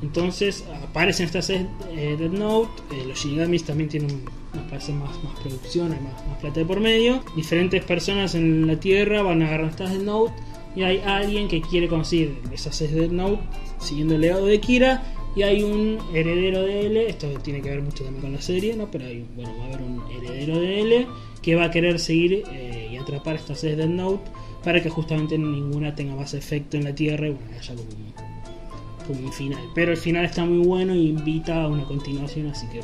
[0.00, 4.24] Entonces aparecen estas 6 eh, Note, eh, los Shinigamis también tienen,
[4.54, 7.22] nos más, más producción, hay más, más plata de por medio.
[7.36, 10.32] Diferentes personas en la Tierra van a agarrar estas Death Note
[10.74, 13.42] y hay alguien que quiere conseguir esas 6 Death Note
[13.80, 15.02] siguiendo el legado de Kira
[15.36, 18.74] y hay un heredero de L, esto tiene que ver mucho también con la serie,
[18.74, 18.90] ¿no?
[18.90, 21.06] Pero hay, bueno, va a haber un heredero de L
[21.42, 24.30] que va a querer seguir eh, y atrapar estas 6 Death Note
[24.64, 29.06] para que justamente ninguna tenga más efecto en la Tierra y bueno, haya como un,
[29.06, 29.60] como un final.
[29.74, 32.80] Pero el final está muy bueno y invita a una continuación, así que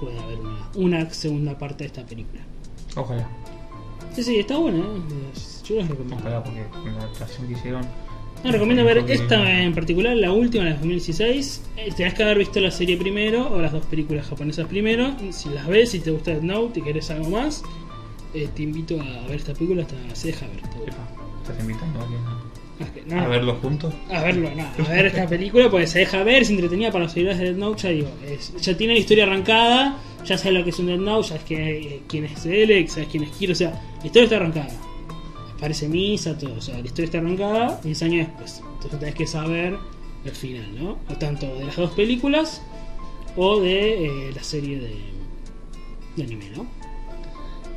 [0.00, 2.42] puede haber una, una segunda parte de esta película.
[2.96, 3.28] Ojalá.
[4.14, 5.00] Sí, sí, está buena, ¿eh?
[5.68, 6.24] Yo les recomiendo.
[6.24, 7.82] Ojalá porque la adaptación que hicieron.
[8.44, 11.62] No, recomiendo ver esta en particular, la última, la de 2016.
[11.76, 15.14] Eh, Tenés que haber visto la serie primero o las dos películas japonesas primero.
[15.30, 17.62] Si las ves, si te gusta Death Note y querés algo más,
[18.36, 19.82] eh, te invito a ver esta película.
[19.82, 20.60] Hasta se deja ver.
[21.42, 22.42] ¿Estás invitando a alguien a-
[23.12, 23.94] Ah, a verlos juntos?
[24.10, 27.12] a verlo, no, a ver esta película porque se deja ver, es entretenida para los
[27.12, 30.64] seguidores de Death Note, ya digo, es- ya tiene la historia arrancada, ya sabes lo
[30.64, 33.30] que es un Death Note, ya es que, eh, quién es Alex, sabes quién es
[33.30, 33.70] Kiro, o sea,
[34.00, 34.68] la historia está arrancada.
[35.56, 38.62] Aparece Misa, todo, o sea, la historia está arrancada 10 años después.
[38.74, 39.78] Entonces tenés que saber
[40.26, 40.98] el final, ¿no?
[41.08, 42.60] O tanto de las dos películas
[43.38, 44.96] o de eh, la serie de,
[46.16, 46.66] de anime, ¿no?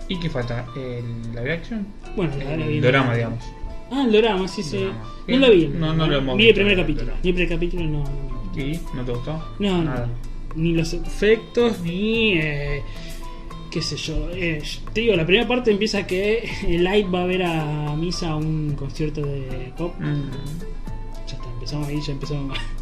[0.09, 0.65] ¿Y qué falta?
[0.75, 1.03] ¿El
[1.35, 1.87] live action?
[2.15, 3.43] Bueno, vi- El drama, digamos.
[3.91, 4.77] Ah, el drama, sí, sí.
[4.79, 5.03] Drama.
[5.27, 5.67] No lo vi.
[5.67, 7.13] No, no lo hemos Vi el primer el capítulo.
[7.23, 8.03] Vi el primer capítulo, no.
[8.03, 8.61] no.
[8.61, 8.79] ¿Y?
[8.95, 9.33] ¿No te gustó?
[9.59, 10.09] No, no, Nada.
[10.55, 12.81] ni los efectos, ni eh,
[13.71, 14.29] qué sé yo.
[14.33, 14.61] Eh,
[14.93, 18.75] te digo, la primera parte empieza que Light va a ver a Misa a un
[18.77, 19.93] concierto de pop.
[19.99, 20.31] Mm,
[21.27, 22.57] Ya está, empezamos ahí, ya empezamos,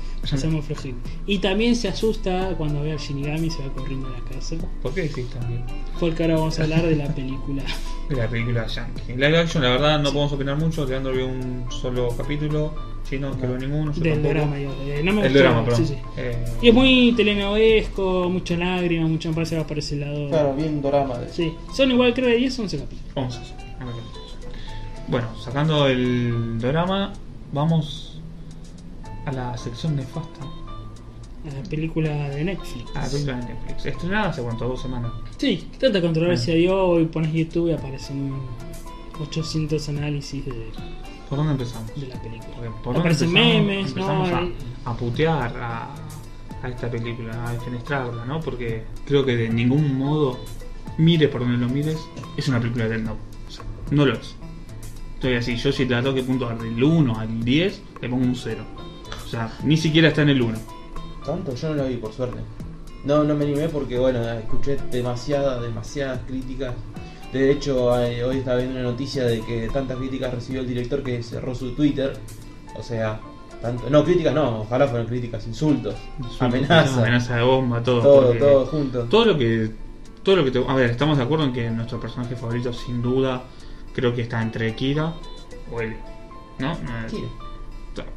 [1.25, 4.55] Y también se asusta cuando ve al Shinigami y se va corriendo a la casa.
[4.82, 5.63] ¿Por qué decís también?
[5.99, 7.63] Porque ahora vamos a hablar de la película.
[8.09, 9.11] De la película Yankee.
[9.11, 10.86] En live action, la verdad, no podemos opinar mucho.
[10.86, 12.73] Leandro vio un solo capítulo.
[13.09, 13.91] Chino, no vio ninguno.
[13.93, 15.86] yo del drama, yo, eh, no me El gustó, drama, perdón.
[15.88, 15.99] sí, sí.
[16.15, 20.30] Eh, Y es muy telenovelesco, mucha lágrima, mucha que va por ese lado.
[20.30, 23.11] Claro, bien dorama de Sí, son igual creo de 10 o 11 capítulos.
[23.15, 23.39] 11.
[25.09, 27.13] Bueno, sacando el drama,
[27.51, 28.06] vamos
[29.28, 30.45] a la sección nefasta.
[31.45, 32.95] La película de Netflix.
[32.95, 33.86] A la película de Netflix.
[33.86, 35.11] Estrenada hace cuánto, dos semanas.
[35.38, 36.82] Sí, tanta controversia dio.
[36.82, 38.34] Hoy pones YouTube y aparecen
[39.21, 40.71] 800 análisis de,
[41.30, 41.93] ¿Por dónde empezamos?
[41.99, 42.55] de la película.
[42.84, 44.38] Por dónde Aparecen empezamos, memes, empezamos ¿no?
[44.86, 45.95] a, a putear a,
[46.63, 48.39] a esta película, a defenestrarla, ¿no?
[48.39, 50.39] Porque creo que de ningún modo,
[50.97, 51.99] mire por donde lo mires,
[52.38, 53.19] es una película de Note.
[53.47, 54.36] O sea, no lo es.
[55.15, 58.36] Estoy así, yo si la tengo que puntuar del 1 al 10, le pongo un
[58.36, 58.63] 0.
[59.28, 60.57] O sea, ni siquiera está en el 1.
[61.25, 62.38] Tanto yo no lo vi, por suerte.
[63.03, 66.73] No, no me animé porque, bueno, escuché demasiadas, demasiadas críticas.
[67.34, 71.03] De hecho, eh, hoy estaba viendo una noticia de que tantas críticas recibió el director
[71.03, 72.17] que cerró su Twitter.
[72.80, 73.19] O sea,
[73.61, 75.95] tanto, no, críticas no, ojalá fueran críticas, insultos,
[76.39, 78.01] amenazas, Amenaza de bomba, todo.
[78.01, 79.03] todo, todo junto.
[79.03, 79.71] todo lo que
[80.23, 83.01] todo lo que te, a ver estamos de acuerdo en que nuestro personaje favorito sin
[83.01, 83.43] duda
[83.93, 85.13] creo que está entre Kira
[85.71, 85.95] o él
[86.59, 86.73] No,
[87.09, 87.28] Kira,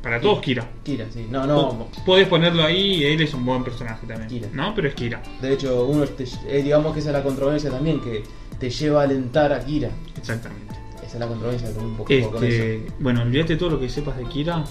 [0.03, 1.27] para todos Kira Kira, sí.
[1.31, 4.49] No, no, Podés ponerlo ahí, él es un buen personaje también, Kira.
[4.53, 4.75] ¿no?
[4.75, 8.01] Pero es Kira, de hecho, uno te- eh, digamos que esa es la controversia también,
[8.01, 8.23] que
[8.59, 9.91] te lleva a alentar a Kira.
[10.17, 10.75] exactamente.
[10.99, 12.63] Esa es la controversia también un poco con eso.
[12.63, 14.65] Este, bueno, olvídate todo lo que sepas de Kira.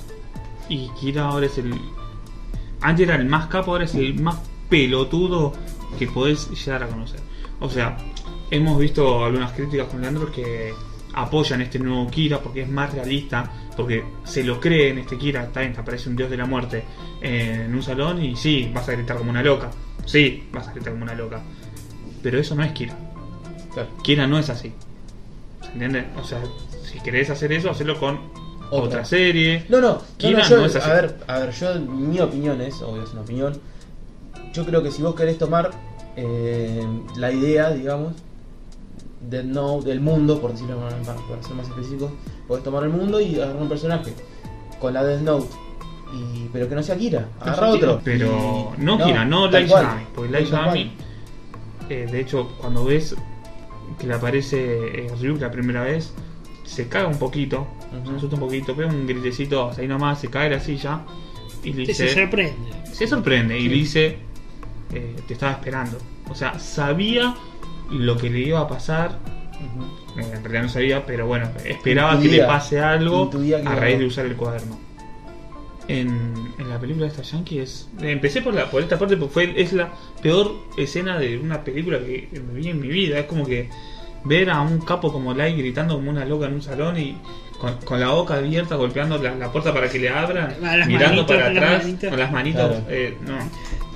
[0.70, 1.74] Y Kira ahora es el.
[2.82, 4.38] Antes era el más capo, ahora es el más
[4.70, 5.52] pelotudo
[5.98, 7.20] que podés llegar a conocer.
[7.60, 7.98] O sea,
[8.52, 10.72] hemos visto algunas críticas con Leandro que
[11.14, 15.46] apoyan este nuevo Kira porque es más realista, porque se lo cree en este Kira,
[15.46, 16.84] está bien, aparece un dios de la muerte
[17.22, 19.72] en un salón y sí, vas a gritar como una loca.
[20.06, 21.42] Sí, vas a gritar como una loca.
[22.22, 22.94] Pero eso no es Kira.
[23.74, 23.88] Claro.
[24.04, 24.74] Kira no es así.
[25.62, 26.08] ¿Se entiende?
[26.18, 26.42] O sea,
[26.84, 28.20] si querés hacer eso, hacerlo con
[28.70, 28.80] Otra.
[28.86, 29.66] otra, serie.
[29.70, 30.90] No, no, no, Kira no, yo, no es así.
[30.90, 33.62] a ver, a ver, yo mi opinión es, obvio es una opinión.
[34.52, 35.72] Yo creo que si vos querés tomar
[36.18, 38.12] eh, la idea, digamos,
[39.22, 40.96] del no, del mundo, por decirlo para,
[41.28, 42.12] para ser más específico,
[42.48, 44.14] podés tomar el mundo y agarrar un personaje
[44.80, 45.48] con la Death Note.
[46.14, 48.02] Y, pero que no sea Kira, agarra otro.
[48.04, 50.04] Pero Y- no, Kira, no Light Yagami.
[50.16, 50.48] Porque Light.
[50.50, 50.92] Yagami,
[51.90, 53.16] eh, de hecho, cuando ves
[54.00, 56.14] que le aparece eh, Ryuk la primera vez,
[56.64, 57.68] se caga un poquito,
[58.02, 58.12] Ujú.
[58.12, 61.02] se asusta un poquito, pega un gritecito o sea, ahí nomás, se cae la silla
[61.64, 62.08] y le dice.
[62.08, 62.56] se sorprende.
[62.92, 64.18] se sorprende y le dice
[64.94, 65.98] eh, te estaba esperando
[66.30, 67.36] o sea sabía
[67.92, 69.18] lo que le iba a pasar
[70.18, 73.30] eh, en realidad no sabía pero bueno esperaba que le pase algo
[73.66, 74.78] a raíz de usar el cuaderno.
[75.88, 79.34] En, en la película de esta Yankee es empecé por la por esta parte porque
[79.34, 79.90] fue es la
[80.22, 83.18] peor escena de una película que me vi en mi vida.
[83.20, 83.70] Es como que
[84.24, 87.18] ver a un capo como Light gritando como una loca en un salón y
[87.60, 90.54] con, con la boca abierta golpeando la, la puerta para que le abran
[90.88, 92.86] mirando manitos, para atrás con las manitos Claro.
[92.90, 93.38] eh, no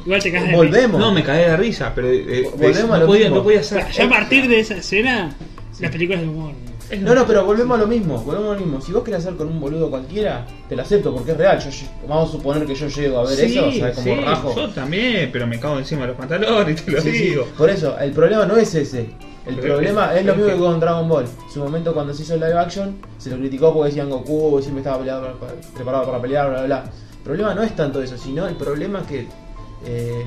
[0.06, 1.00] Igual te cagas de Volvemos.
[1.00, 3.36] no, me caí de risa, pero eh, Volvemos a no, lo podía, mismo.
[3.38, 3.90] no podía ser.
[3.92, 5.34] Ya a partir de esa escena,
[5.80, 6.52] las películas de humor.
[7.00, 8.80] No, no, pero volvemos a lo mismo, volvemos a lo mismo.
[8.82, 11.58] Si vos querés hacer con un boludo cualquiera, te lo acepto porque es real.
[11.60, 14.22] Yo, yo- vamos a suponer que yo llego a ver sí, eso, ¿sabes cómo sí,
[14.22, 14.56] rajo?
[14.56, 17.46] Yo también, pero me cago encima de los pantalones, te lo Sí, sí, digo.
[17.58, 19.10] Por eso, el problema no es ese.
[19.48, 21.24] El Pero problema es- es, lo es mismo que- que con Dragon Ball.
[21.26, 24.60] En su momento cuando se hizo el live action, se lo criticó porque decían Goku
[24.62, 26.84] siempre estaba peleado para- preparado para pelear, bla, bla, bla.
[27.18, 29.28] El problema no es tanto eso, sino el problema es que
[29.86, 30.24] eh,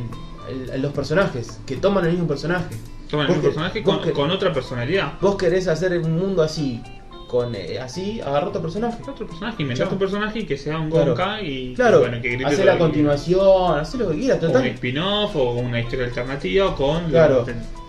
[0.73, 2.77] el- los personajes, que toman el mismo personaje.
[3.11, 5.13] Toma el mismo personaje con, con otra personalidad.
[5.21, 6.83] Vos querés hacer un mundo así,
[7.29, 8.99] con eh, así, agarra otro personaje.
[9.09, 11.13] Otro personaje, inventaste un personaje y que sea un Claro.
[11.17, 14.53] Gonka y Claro, bueno, que grite hacer la lo continuación, hacer lo que quieras, quiera.
[14.55, 14.75] O un total.
[14.75, 17.05] spin-off o una historia alternativa con.
[17.11, 17.45] Claro.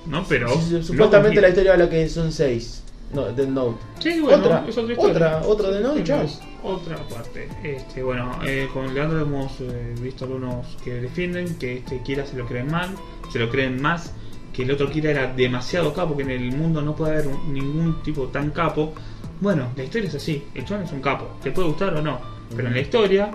[0.06, 0.24] ¿No?
[0.28, 0.50] Pero.
[0.82, 2.84] Supuestamente la historia habla que son seis.
[3.14, 3.78] No, Death Note.
[4.00, 5.38] Sí, bueno, otra, es otra historia.
[5.38, 6.26] otra, otra de Note y chao.
[6.64, 7.48] Otra parte.
[7.64, 12.36] Este, bueno, eh, con Leandro hemos eh, visto algunos que defienden que este Kira se
[12.36, 12.90] lo creen mal,
[13.32, 14.12] se lo creen más,
[14.52, 17.54] que el otro Kira era demasiado capo, que en el mundo no puede haber un-
[17.54, 18.94] ningún tipo tan capo.
[19.40, 22.20] Bueno, la historia es así, el chabón es un capo, te puede gustar o no,
[22.56, 23.32] pero en la historia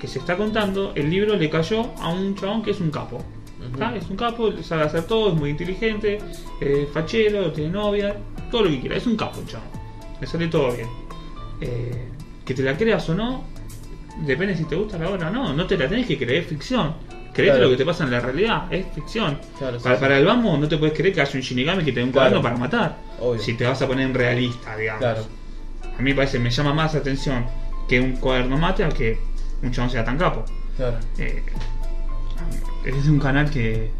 [0.00, 3.18] que se está contando, el libro le cayó a un chabón que es un capo.
[3.72, 3.96] ¿Está?
[3.96, 6.18] Es un capo, sabe hacer todo, es muy inteligente,
[6.60, 8.16] es fachero, tiene novia,
[8.50, 8.96] todo lo que quiera.
[8.96, 9.66] Es un capo chabón.
[10.20, 10.88] Le sale todo bien.
[11.60, 12.08] Eh,
[12.44, 13.44] que te la creas o no,
[14.26, 15.52] depende si te gusta la obra o no.
[15.52, 16.94] No te la tenés que creer, es ficción.
[17.32, 17.64] Creete Claro.
[17.64, 19.38] lo que te pasa en la realidad, es ficción.
[19.58, 20.00] Claro, sí, para, sí.
[20.02, 22.12] para el vamos no te puedes creer que haya un Shinigami que te dé un
[22.12, 22.28] Claro.
[22.30, 22.98] cuaderno para matar.
[23.20, 23.40] Obvio.
[23.40, 25.00] Si te vas a poner en realista, digamos.
[25.00, 25.22] Claro.
[25.96, 27.46] A mí me parece, me llama más atención
[27.88, 29.18] que un cuaderno mate a que
[29.62, 30.44] un chabón sea tan capo.
[30.76, 30.98] Claro.
[31.18, 31.42] Eh,
[32.84, 33.90] es un canal que,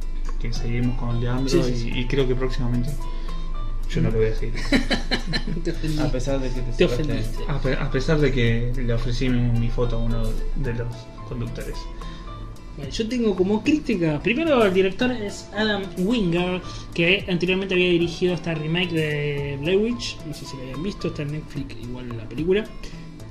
[0.41, 1.99] que seguimos con Leandro Sí, sí, y, sí.
[2.01, 2.91] y creo que próximamente
[3.91, 4.55] yo no lo voy a seguir.
[6.01, 7.39] A pesar de que te, Te ofendiste.
[7.49, 10.22] A, pe- a pesar de que le ofrecí mi, mi foto a uno
[10.57, 10.89] de los
[11.28, 11.76] conductores.
[12.76, 16.62] Bueno, yo tengo como crítica, primero el director es Adam Winger,
[16.95, 21.09] que anteriormente había dirigido esta remake de Blair Witch, no sé si lo habían visto,
[21.09, 22.64] está en Netflix igual la película,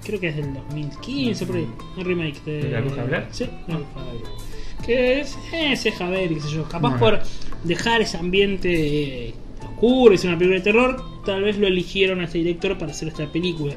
[0.03, 2.51] creo que es del 2015 por ahí, un remake de...
[2.61, 3.25] ¿De la Bruja de Blair?
[3.31, 4.25] Sí, la Bruja de Blair.
[4.85, 6.99] Que es, eh, se deja ver, qué sé yo, capaz Bueno.
[6.99, 7.19] por
[7.63, 12.25] dejar ese ambiente eh, oscuro, es una película de terror, tal vez lo eligieron a
[12.25, 13.75] este director para hacer esta película.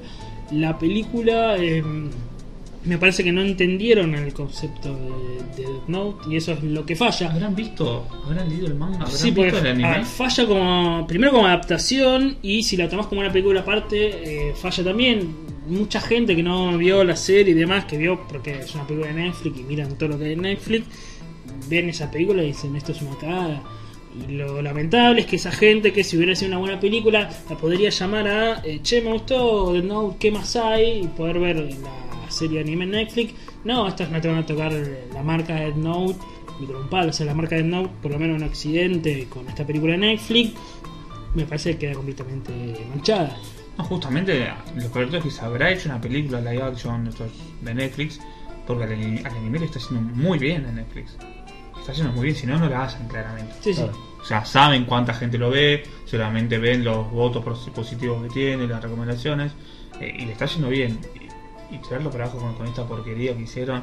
[0.50, 1.56] La película...
[1.58, 1.82] eh,
[2.84, 6.84] me parece que no entendieron el concepto de, de Death Note y eso es lo
[6.84, 7.30] que falla.
[7.32, 8.06] ¿Habrán visto?
[8.26, 8.96] ¿Habrán leído el manga?
[8.98, 9.88] ¿Habrán Sí, visto el anime?
[9.88, 14.54] ah, falla como primero como adaptación y si la tomás como una película aparte eh,
[14.54, 15.54] falla también.
[15.66, 19.10] Mucha gente que no vio la serie y demás, que vio porque es una película
[19.14, 20.84] de Netflix y miran todo lo que hay en Netflix,
[21.70, 23.62] ven esa película y dicen esto es una cagada.
[24.28, 27.56] Y lo lamentable es que esa gente que si hubiera sido una buena película la
[27.56, 31.00] podría llamar a eh, che me gustó Death Note, ¿qué más hay?
[31.04, 33.34] y poder ver la serie de anime en Netflix.
[33.64, 34.72] No, estas no te van a tocar
[35.12, 36.18] la marca Death Note
[36.60, 37.10] ni con un palo.
[37.10, 39.98] O sea, la marca Death Note, por lo menos en Occidente, con esta película de
[39.98, 40.52] Netflix,
[41.34, 42.52] me parece que queda completamente
[42.90, 43.36] manchada.
[43.78, 47.74] No, justamente lo correcto es que se habrá hecho una película live action estos de
[47.74, 48.20] Netflix,
[48.66, 51.16] porque al, ani- al anime le está haciendo muy bien en Netflix.
[51.80, 53.52] Está haciendo muy bien, si no, no la hacen claramente.
[53.60, 53.82] Sí, sí.
[53.82, 58.66] O sea, saben cuánta gente lo ve, solamente ven los votos pos- positivos que tiene,
[58.68, 59.52] las recomendaciones,
[60.00, 60.98] eh, y le está yendo bien.
[61.70, 63.82] Y, tirarlo para abajo con, con esta porquería que hicieron.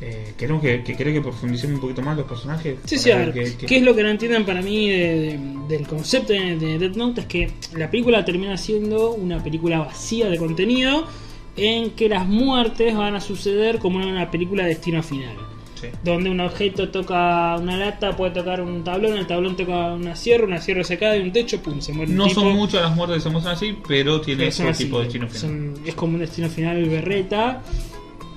[0.00, 2.78] Eh, queremos que, que, creo que profundicemos un poquito más los personajes.
[2.84, 4.88] Sí, sí, a ver ver, que- que- ¿qué es lo que no entienden para mí
[4.90, 7.20] de- de- del concepto de, de Death Note?
[7.20, 11.06] Es que la película termina siendo una película vacía de contenido
[11.56, 15.36] en que las muertes van a suceder como en una película de destino final.
[15.80, 15.88] Sí.
[16.02, 20.44] Donde un objeto toca una lata, puede tocar un tablón, el tablón toca una sierra,
[20.46, 22.40] una sierra se cae de un techo, pum, se muere un No tipo.
[22.40, 25.40] son muchas las muertes que se muestran así, pero tiene ese tipo de destino final.
[25.40, 27.62] son- es como un destino final berreta,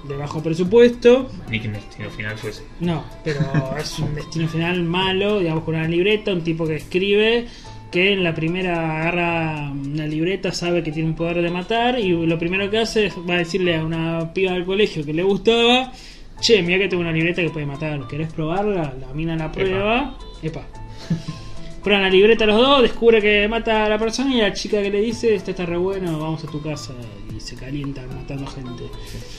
[0.07, 1.29] de bajo presupuesto.
[1.49, 2.63] Ni que el destino final fuese.
[2.79, 3.39] No, pero
[3.77, 7.47] es un destino final malo, digamos, con una libreta, un tipo que escribe
[7.91, 12.09] que en la primera agarra una libreta, sabe que tiene un poder de matar y
[12.09, 15.23] lo primero que hace es va a decirle a una piba del colegio que le
[15.23, 15.93] gustaba,
[16.39, 18.93] che, mira que tengo una libreta que puede matar, ¿querés probarla?
[18.99, 20.63] La mina la prueba, epa.
[21.83, 24.89] Prueban la libreta los dos, descubre que mata a la persona y la chica que
[24.89, 26.93] le dice, este está re bueno, vamos a tu casa
[27.33, 28.83] y se calientan matando gente.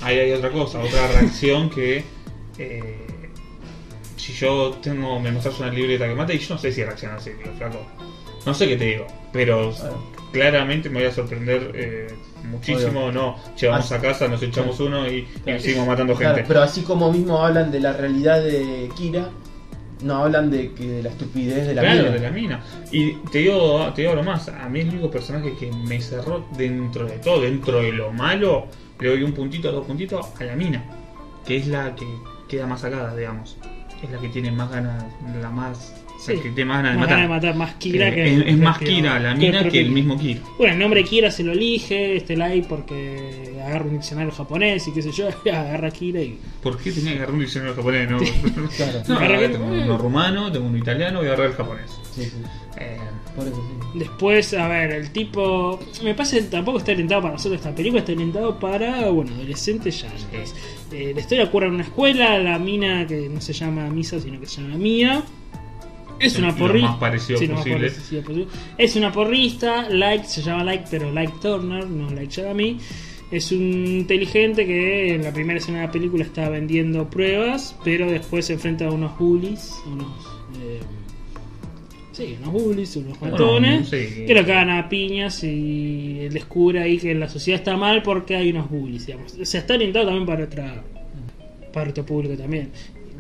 [0.01, 2.05] Ahí hay otra cosa, otra reacción que.
[2.59, 3.07] eh,
[4.17, 7.17] si yo tengo, me mostras una libreta que mata y yo no sé si reacciona
[7.17, 7.87] así, digo, flaco.
[8.45, 9.73] No sé qué te digo, pero.
[10.33, 12.07] Claramente me voy a sorprender eh,
[12.45, 13.11] muchísimo.
[13.13, 15.61] No, llevamos Ah, a casa, nos echamos uno y, y Claro.
[15.61, 16.49] seguimos matando Claro, gente.
[16.49, 19.29] pero así como mismo hablan de la realidad de Kira,
[20.03, 22.11] no hablan de, que, de la estupidez de la Claro, mina.
[22.15, 22.61] de la mina.
[22.93, 26.47] Y te digo, te digo lo más, a mí el único personaje que me cerró
[26.57, 28.67] dentro de todo, dentro de lo malo,
[29.01, 30.85] le doy un puntito, dos puntitos a la mina,
[31.45, 32.07] que es la que
[32.49, 33.57] queda más sacada, digamos.
[34.03, 35.05] Es la que tiene más ganas,
[35.43, 35.98] la más
[36.29, 36.43] sea, Sí.
[36.43, 37.17] que tiene más ganas de Más matar.
[37.29, 39.91] ganas de matar más Kira Eh, que es, es más Kira la mina que el
[39.91, 40.41] mismo Kira.
[40.57, 44.93] Bueno, el nombre Kira se lo elige, este like porque agarra un diccionario japonés y
[44.93, 46.39] qué sé yo, agarra Kira y.
[46.63, 48.11] ¿Por qué tenía que agarrar un diccionario japonés?
[48.11, 48.19] No,
[48.77, 49.03] Claro.
[49.09, 51.91] no Agarra que- tengo uno rumano, tengo uno italiano, voy a agarrar el japonés.
[52.15, 52.33] Sí, sí.
[52.81, 52.97] Eh,
[53.35, 53.99] Por eso sí.
[53.99, 55.81] Después, a ver, el tipo.
[56.05, 60.03] Me parece que tampoco está orientado para nosotros esta película, está orientado para, bueno, adolescentes
[60.03, 60.09] ya.
[60.93, 64.39] Eh, la historia ocurre en una escuela, la mina que no se llama Misa, sino
[64.41, 65.23] que se llama Mía.
[66.21, 66.89] Es una porrista.
[66.91, 67.91] más parecido lo más posible.
[67.91, 68.47] parecido posible.
[68.77, 72.79] Es una porrista, Like, se llama Like, pero Like Turner, no Like Yagami.
[73.31, 78.11] Es un inteligente que en la primera escena de la película está vendiendo pruebas, pero
[78.11, 80.07] después se enfrenta a unos bullies, unos.
[80.63, 80.81] eh,
[82.13, 84.25] sí, unos bullies, unos Bueno, matones, sí.
[84.27, 88.35] que lo cagan a piñas y él descubre ahí que la sociedad está mal porque
[88.35, 89.35] hay unos bullies, digamos.
[89.35, 90.83] O sea, está orientado también para otra
[91.71, 92.71] para otro público también.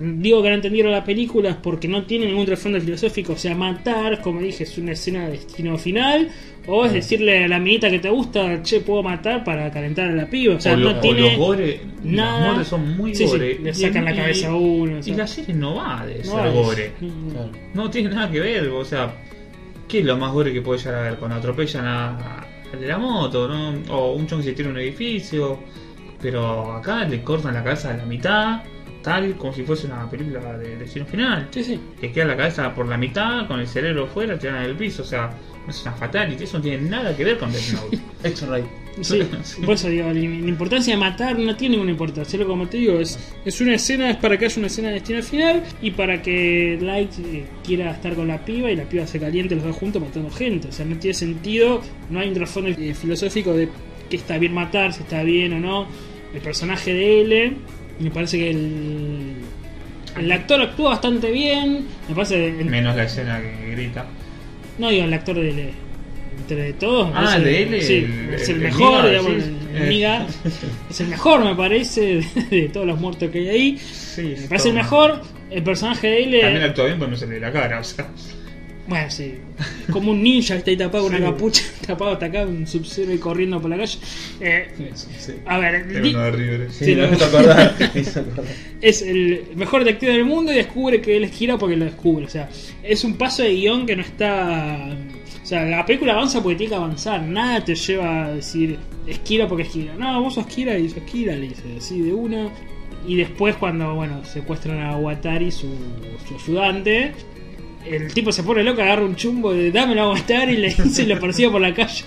[0.01, 3.32] Digo que no entendieron la película es porque no tiene ningún trasfondo filosófico.
[3.32, 6.28] O sea, matar, como dije, es una escena de destino final.
[6.68, 10.12] O es decirle a la amiguita que te gusta, che, puedo matar para calentar a
[10.14, 10.55] la piba.
[10.57, 11.20] O sea, o, lo- no o tiene.
[11.20, 12.59] los gore, nada.
[12.59, 13.24] los son muy Sí,
[13.62, 16.53] le sacan la cabeza a uno, o Y la serie no va de no ser
[16.53, 16.92] gore.
[17.01, 17.51] no, Claro.
[17.74, 19.14] No tiene nada que ver, o sea,
[19.88, 21.14] ¿qué es lo más gore que puede llegar a ver?
[21.16, 23.72] Cuando atropellan a, al de la moto, ¿no?
[23.90, 25.59] O un chon que se tira a un edificio.
[26.20, 28.62] Pero acá le cortan la cabeza a la mitad,
[29.03, 31.49] tal como si fuese una película de destino final.
[31.51, 31.80] Sí, sí.
[32.01, 35.03] Que queda la cabeza por la mitad, con el cerebro fuera, tirada en el piso,
[35.03, 35.30] o sea,
[35.68, 37.99] es una fatality, eso no tiene nada que ver con Death Note.
[38.49, 38.66] Right.
[39.01, 39.61] Sí, Sí.
[39.64, 42.32] por eso digo, la importancia de matar no tiene ninguna importancia.
[42.32, 44.94] Solo como te digo, es, es una escena, es para que haya una escena de
[44.94, 49.07] destino final y para que Light eh, quiera estar con la piba y la piba
[49.07, 50.68] se caliente los dos juntos matando gente.
[50.68, 51.80] O sea, no tiene sentido,
[52.11, 53.68] no hay un trasfondo eh, filosófico de
[54.11, 55.86] que está bien matar, si está bien o no.
[56.34, 57.57] El personaje de L,
[58.01, 59.32] me parece que el,
[60.18, 61.86] el actor actúa bastante bien.
[62.09, 62.53] Me parece.
[62.64, 64.07] Menos la escena que grita.
[64.78, 65.70] No digo el actor de L.
[66.38, 67.11] Entre todos.
[67.14, 69.38] Ah, parece- de L, Sí, el- es el- el, el mejor, Niga, digamos, sí.
[69.38, 69.51] el.
[70.90, 73.78] Es el mejor, me parece, de, de todos los muertos que hay ahí.
[73.78, 75.20] Sí, Me parece el mejor.
[75.51, 76.40] El personaje de L.
[76.40, 78.07] También actúa bien, pero no se le ve la cara, o sea.
[78.89, 79.34] Bueno, sí.
[79.93, 81.18] Como un ninja que está ahí tapado con Sí.
[81.22, 83.99] una capucha, tapado hasta acá, un sub-zero y corriendo por la calle.
[84.41, 85.32] Eh, Sí.
[85.45, 86.68] a ver, uno de River.
[87.22, 87.74] Acordar.
[88.80, 92.24] es el mejor detective del mundo y descubre que él es Kira porque lo descubre.
[92.24, 92.49] O sea,
[92.82, 94.97] es un paso de guion que no está.
[95.43, 97.22] O sea, la película avanza porque tiene que avanzar.
[97.22, 99.95] Nada te lleva a decir es Kira porque es Kira.
[99.97, 102.49] No, vos sos Kira y sos Kira, le dice así de una.
[103.07, 105.68] Y después, cuando bueno secuestran a Watari, su,
[106.26, 107.12] su ayudante,
[107.91, 111.03] el tipo se pone loco, agarra un chumbo de dámelo a Watari y le dice
[111.03, 112.05] y lo persigue por la calle.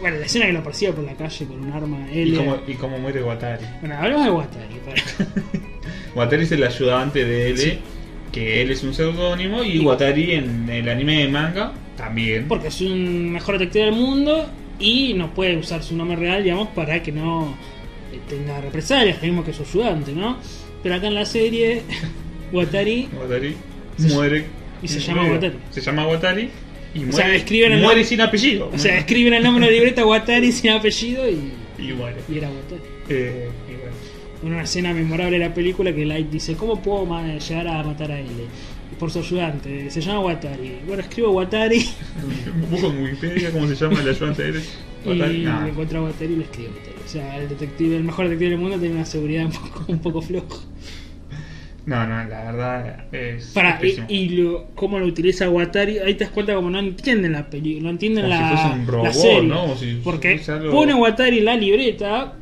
[0.00, 2.06] Bueno, la escena que lo persigue por la calle con un arma.
[2.12, 3.64] Él, ¿Y cómo, y cómo muere Watari?
[3.80, 4.74] Bueno, hablemos de Watari.
[4.84, 5.30] para-
[6.14, 7.78] Watari es el ayudante de L, Sí.
[8.32, 12.46] que él es un seudónimo, y Watari en el anime de manga también.
[12.48, 14.46] Porque es un mejor detective del mundo
[14.78, 17.54] y no puede usar su nombre real, digamos, para que no
[18.12, 20.36] eh, tenga represalias, mismo que su ayudante, ¿no?
[20.82, 21.82] Pero acá en la serie,
[22.52, 23.56] Watari, Watari
[23.98, 24.44] Se- muere.
[24.86, 25.56] Y se llama Watari.
[25.70, 26.48] Se llama Watari
[26.94, 28.70] y muere, sea, escriben el muere sin apellido.
[28.72, 32.16] o sea, escriben el nombre de la libreta Watari sin apellido y, Y muere.
[32.28, 32.82] y era Watari.
[33.08, 33.96] Eh, y bueno.
[34.42, 37.04] En una escena memorable de la película que Light dice, ¿cómo puedo
[37.38, 38.26] llegar a matar a él?
[38.98, 40.78] Por su ayudante, se llama Watari.
[40.86, 41.84] Bueno, escribo Watari
[42.70, 44.64] Busco en Wikipedia cómo se llama el ayudante de él.
[45.04, 45.36] Watari.
[45.42, 45.68] y Nah.
[45.68, 46.96] encuentro a Watari y le escribo Watari.
[47.04, 49.98] O sea, el detective, el mejor detective del mundo tiene una seguridad un poco, un
[49.98, 50.56] poco floja.
[51.86, 53.52] No, no, la verdad es.
[53.54, 57.32] Para, y, y lo, cómo lo utiliza Watari, ahí te das cuenta como no entienden
[57.32, 59.42] la película, no entienden Como si la, fuese un robot, la serie.
[59.48, 59.76] ¿no?
[59.76, 62.34] Si Porque fuese algo- pone Watari la libreta,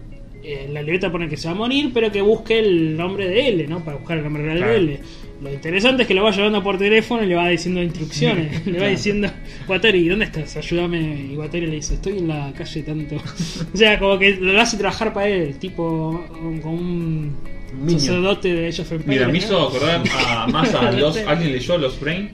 [0.42, 3.48] eh, la libreta pone que se va a morir, pero que busque el nombre de
[3.48, 3.84] L, ¿no?
[3.84, 4.72] Para buscar el nombre real Claro.
[4.72, 5.00] de L.
[5.42, 8.50] Lo interesante es que lo va llevando por teléfono y le va diciendo instrucciones.
[8.66, 8.90] le va Claro.
[8.92, 9.28] diciendo,
[9.68, 10.56] Watari, ¿dónde estás?
[10.56, 11.26] Ayúdame.
[11.32, 13.16] Y Watari le dice, estoy en la calle tanto.
[13.74, 16.24] o sea, como que lo hace trabajar para él, tipo
[16.62, 17.36] con un
[17.78, 18.00] Minion.
[18.00, 21.16] sacerdote de Empires, Mira, me hizo acordar a, más a los.
[21.18, 22.30] ¿Alguien leyó los Brain?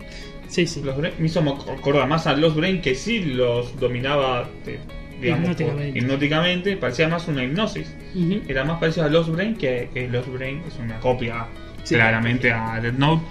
[0.48, 0.82] Sí, sí.
[0.82, 4.78] Los Brain- me hizo acordar más a los Brain que sí los dominaba, eh,
[5.20, 5.92] digamos, Hipnóticamente.
[5.92, 6.76] por- hipnóticamente.
[6.76, 7.94] Parecía más una hipnosis.
[8.14, 8.40] Ujú.
[8.48, 11.46] Era más parecido a Lost Brain que, que Lost Brain es una copia
[11.84, 11.94] Sí.
[11.94, 13.22] claramente a Death Note.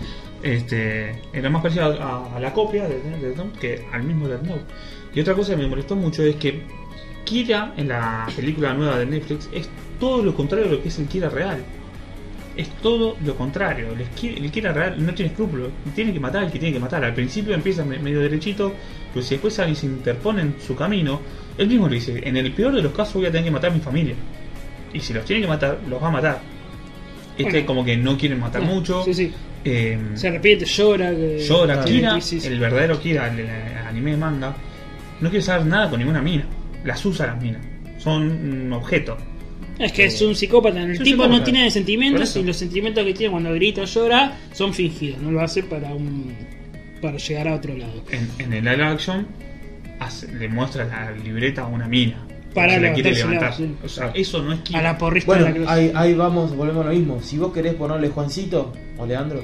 [0.41, 4.43] Este, era más parecido a, a la copia de Death Note que al mismo Death
[4.43, 4.63] Note.
[5.13, 6.61] Y otra cosa que me molestó mucho es que
[7.25, 10.97] Kira en la película nueva de Netflix es todo lo contrario de lo que es
[10.99, 11.63] el Kira real.
[12.57, 13.87] Es todo lo contrario.
[13.97, 15.69] El, Ki- el Kira real no tiene escrúpulos.
[15.95, 17.03] Tiene que matar al que tiene que matar.
[17.05, 18.73] Al principio empieza me- medio derechito,
[19.13, 21.21] pero si después alguien se interpone en su camino,
[21.57, 23.71] él mismo le dice, en el peor de los casos voy a tener que matar
[23.71, 24.15] a mi familia.
[24.93, 26.39] Y si los tiene que matar, los va a matar.
[27.37, 27.65] Este Bueno.
[27.67, 29.03] como que no quieren matar mucho.
[29.05, 29.33] Sí, sí.
[29.63, 31.11] Eh, Se arrepiente, llora.
[31.11, 32.39] que- Llora, Kira, sí.
[32.43, 34.55] el verdadero Kira, el, el anime de manga,
[35.21, 36.45] no quiere saber nada con ninguna mina.
[36.83, 37.61] Las usa las minas.
[37.97, 39.17] Son un objeto.
[39.79, 40.83] Es que es un psicópata.
[40.83, 44.73] El tipo no tiene sentimientos y los sentimientos que tiene cuando grita o llora son
[44.73, 45.21] fingidos.
[45.21, 46.33] No lo hace para un
[47.01, 48.03] para llegar a otro lado.
[48.11, 49.25] En, en el live action
[49.99, 52.25] hace- le muestra la libreta a una mina.
[52.53, 53.55] Para la quiere levantar.
[53.55, 53.73] sí.
[53.83, 54.79] O sea, eso no es Kira.
[54.79, 55.67] A la porrista Bueno, de la cruz.
[55.69, 57.21] ahí, ahí vamos, volvemos a lo mismo.
[57.21, 59.41] Si vos querés ponerle Juancito o Leandro,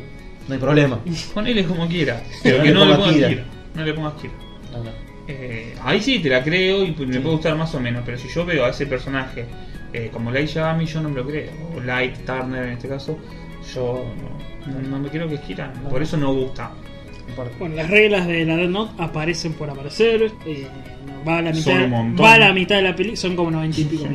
[0.47, 0.99] no hay problema.
[1.33, 2.21] Ponele como quiera.
[2.43, 3.45] Pero No que le no le pongas Kira.
[3.75, 4.33] No le pongas Kira.
[4.73, 4.89] No, no.
[5.27, 7.19] Eh, ahí sí te la creo y me Sí.
[7.19, 9.45] puede gustar más o menos, pero si yo veo a ese personaje
[9.95, 11.51] eh, como Light Yagami, yo no me lo creo.
[11.75, 13.17] O Light Turner en este caso,
[13.73, 14.05] yo
[14.67, 15.39] no, no- no me creo que.
[15.83, 15.89] No.
[15.89, 16.71] Por eso no gusta.
[17.59, 20.31] Bueno, las reglas de la Death Note aparecen por aparecer.
[20.45, 20.67] eh,
[21.27, 21.91] va a la mitad,
[22.23, 24.05] va a la mitad de la película, son como 90 y pico.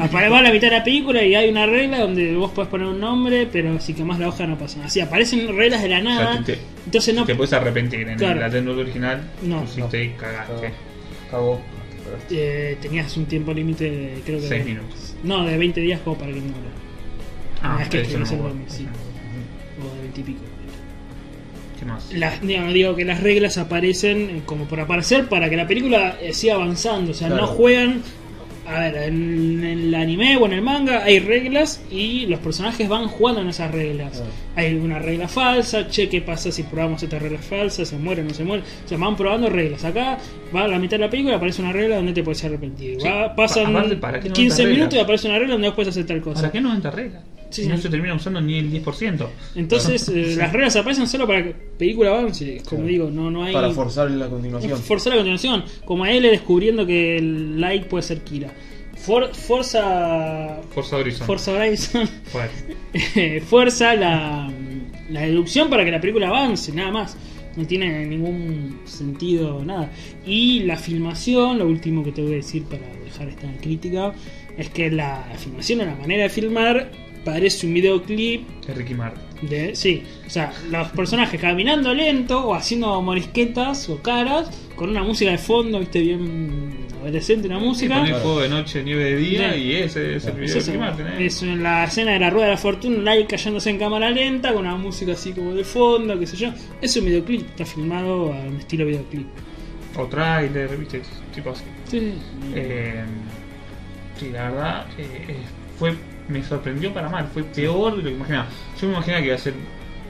[0.00, 2.86] Va a la mitad de la película y hay una regla donde vos podés poner
[2.86, 4.86] un nombre, pero si quemás la hoja no pasa nada.
[4.86, 6.32] Así aparecen reglas de la O nada.
[6.36, 8.08] sea, te, entonces no te puedes arrepentir.
[8.08, 8.40] En Claro.
[8.40, 9.60] la Nintendo original No.
[9.60, 10.72] pusiste y cagaste.
[11.30, 11.60] Cagó.
[12.30, 15.13] eh, tenías un tiempo límite de creo que Seis de- minutos.
[15.24, 16.56] No, de 20 días como para que muera.
[17.62, 18.48] Ah, es que eso no acuerdo.
[18.48, 18.86] nombre, sí.
[19.80, 20.40] O de 20 y pico.
[21.78, 22.12] ¿Qué más?
[22.12, 26.16] Las, digo, digo que las reglas aparecen eh, como por aparecer para que la película
[26.20, 27.10] eh, siga avanzando.
[27.12, 27.42] O sea, Claro.
[27.42, 28.02] no juegan.
[28.66, 33.08] A ver, en, el anime o en el manga hay reglas y los personajes van
[33.08, 34.12] jugando en esas reglas.
[34.12, 34.30] Claro.
[34.56, 37.84] Hay una regla falsa, che, ¿qué pasa si probamos esta regla falsa?
[37.84, 38.62] ¿Se muere o no se muere?
[38.84, 39.84] O sea, van probando reglas.
[39.84, 40.18] Acá
[40.54, 43.00] va a la mitad de la película y aparece una regla donde te puedes arrepentir.
[43.00, 45.52] Sí, Va- pasan pa- aparte, ¿para qué no 15 tantas minutos y aparece una regla
[45.54, 46.40] donde puedes hacer tal cosa.
[46.40, 47.20] ¿Para qué no entra regla?
[47.54, 47.82] Sí, si no sí.
[47.82, 49.26] se termina usando ni el 10%.
[49.54, 52.56] Entonces, eh, las reglas aparecen solo para que la película avance.
[52.68, 52.86] Como Claro.
[52.86, 53.52] digo, no, no hay.
[53.52, 54.78] Para forzar la continuación.
[54.80, 58.50] Forzar a continuación, como a él descubriendo que el Light puede ser Kira.
[58.96, 60.60] For- Forza.
[60.74, 61.26] Forza Horizon.
[61.26, 62.08] Forza Horizon.
[63.48, 64.50] Fuerza la,
[65.10, 67.16] la deducción para que la película avance, nada más.
[67.56, 69.90] No tiene ningún sentido, nada.
[70.26, 74.12] Y la filmación, lo último que te voy a decir para dejar esta crítica,
[74.58, 76.90] es que la filmación o la manera de filmar
[77.24, 79.22] parece un videoclip Es Ricky Martin.
[79.48, 85.02] de, sí, o sea, los personajes caminando lento o haciendo morisquetas o caras con una
[85.02, 87.98] música de fondo, viste, bien adolescente Sí, música.
[87.98, 90.36] poner fuego de noche, nieve de día y ese es el Claro.
[90.46, 91.06] video Es, de Ricky Martin.
[91.06, 91.26] ¿eh?
[91.26, 94.10] es en la escena de la rueda de la fortuna, un like cayéndose en cámara
[94.10, 96.50] lenta con una música así como de fondo, qué sé yo.
[96.80, 99.26] Es un videoclip, está filmado a un estilo videoclip.
[99.96, 101.02] O trailer, viste,
[101.34, 101.62] tipo así.
[101.88, 102.52] Sí, sí.
[102.54, 103.04] Eh,
[104.18, 105.36] sí, la verdad, eh, eh,
[105.78, 105.94] fue
[106.28, 107.26] me sorprendió para mal.
[107.32, 108.46] Fue peor de lo que imaginaba.
[108.80, 109.54] Yo me imaginaba que iba a ser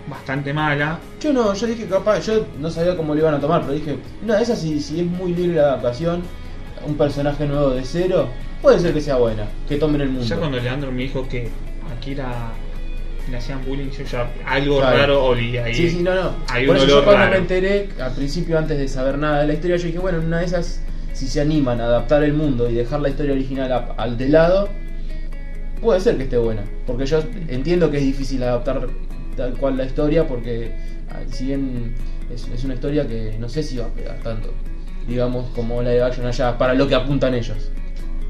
[0.08, 0.98] bastante mala.
[1.20, 3.96] Yo no, yo dije capaz, yo no sabía cómo lo iban a tomar, pero dije,
[4.22, 6.22] una de esas si, si es muy libre la adaptación,
[6.86, 8.28] un personaje nuevo de cero,
[8.60, 10.26] puede ser que sea buena, que tomen el mundo.
[10.26, 11.48] Ya cuando Leandro me dijo que
[11.96, 12.52] aquí era
[13.30, 14.96] le hacían bullying, yo ya algo Claro.
[14.98, 15.74] raro olía ahí.
[15.74, 16.32] Sí, sí, no, no.
[16.50, 17.30] Hay Por un eso yo cuando raro.
[17.32, 20.26] me enteré, al principio antes de saber nada de la historia, yo dije, bueno, en
[20.26, 20.82] una de esas,
[21.14, 24.28] si se animan a adaptar el mundo y dejar la historia original a- al de
[24.28, 24.68] lado,
[25.80, 26.62] puede ser que esté buena.
[26.86, 28.88] Porque yo entiendo que es difícil adaptar
[29.36, 30.72] tal cual la historia, porque
[31.10, 31.94] ah, si bien
[32.32, 34.52] es, es una historia que no sé si va a pegar tanto,
[35.06, 37.70] digamos, como la de action allá, para lo que apuntan ellos.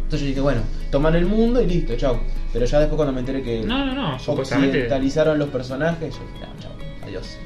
[0.05, 2.21] Entonces yo dije, bueno, toman el mundo y listo, chao.
[2.53, 4.77] Pero ya después cuando me enteré que No, no, no, supuestamente.
[4.79, 6.73] occidentalizaron los personajes, yo dije, no, chao,
[7.05, 7.39] adiós.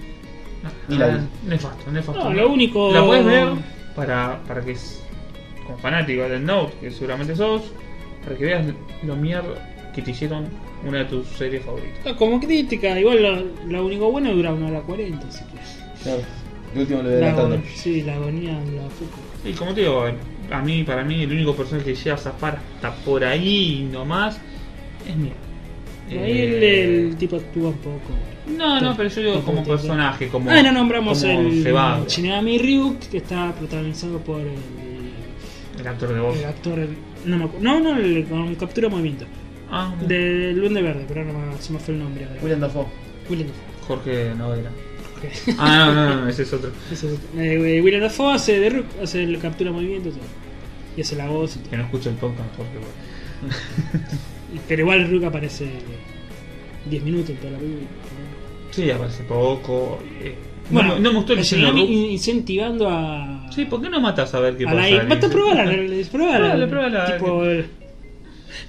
[0.62, 1.48] No, Y la ah, vi.
[1.48, 2.24] nefasto, nefasto.
[2.24, 3.48] No, lo único- La puedes ver
[3.94, 5.02] para, para que, es-
[5.64, 7.62] como fanático del Note, que seguramente sos,
[8.24, 8.66] para que veas
[9.04, 10.46] lo mierda que te hicieron
[10.86, 11.98] una de tus series favoritas.
[12.06, 16.02] Ah, Como crítica, igual lo, lo único bueno dura una hora 40, así que.
[16.04, 16.22] Claro.
[16.74, 17.56] De último lo de La adelantando.
[17.56, 19.50] agon- sí, la agonía de la.
[19.50, 20.04] Y como te digo,
[20.50, 24.38] a mí, para mí, el único personaje que llega a zafar hasta por ahí nomás
[25.08, 25.32] es mío.
[26.10, 27.98] Ahí el, el tipo actúa un poco.
[28.56, 30.50] No, no, pero yo digo como personaje, como.
[30.50, 31.64] Ah, no nombramos el.
[32.06, 34.48] Shinigami Ryuk, que está protagonizado por el,
[35.80, 36.38] El actor de voz.
[36.38, 36.78] el actor.
[36.78, 39.26] el- no, no, no, el, con captura de movimiento.
[39.70, 42.40] Ah, Del Duende Verde, pero no me, se me fue el nombre ahora.
[42.42, 42.86] William Dafoe.
[43.28, 43.86] William Dafoe.
[43.86, 44.70] Jorge Noguera.
[45.16, 45.24] Ok.
[45.58, 46.70] Ah, no, no, no, ese es otro.
[46.92, 47.40] Ese es otro.
[47.42, 50.20] Eh, William Dafoe hace de hace el captura de movimiento todo.
[50.96, 51.70] y hace la voz y todo.
[51.70, 52.72] Que no escucha el podcast, Jorge.
[52.72, 53.54] bueno.
[54.68, 55.66] Pero igual Ryuk aparece
[56.88, 57.86] 10 minutos en toda la película.
[58.70, 59.98] Sí, aparece poco.
[60.20, 60.34] eh,
[60.70, 61.78] Bueno, no, no me gustó el diseño Rook.
[61.88, 63.50] incentivando a.
[63.54, 64.88] Sí, ¿por qué no matas a ver qué a pasa?
[64.88, 64.88] la.
[65.08, 66.08] Probarla, probala.
[66.10, 67.16] Pruébala, pruébala.
[67.18, 67.42] Tipo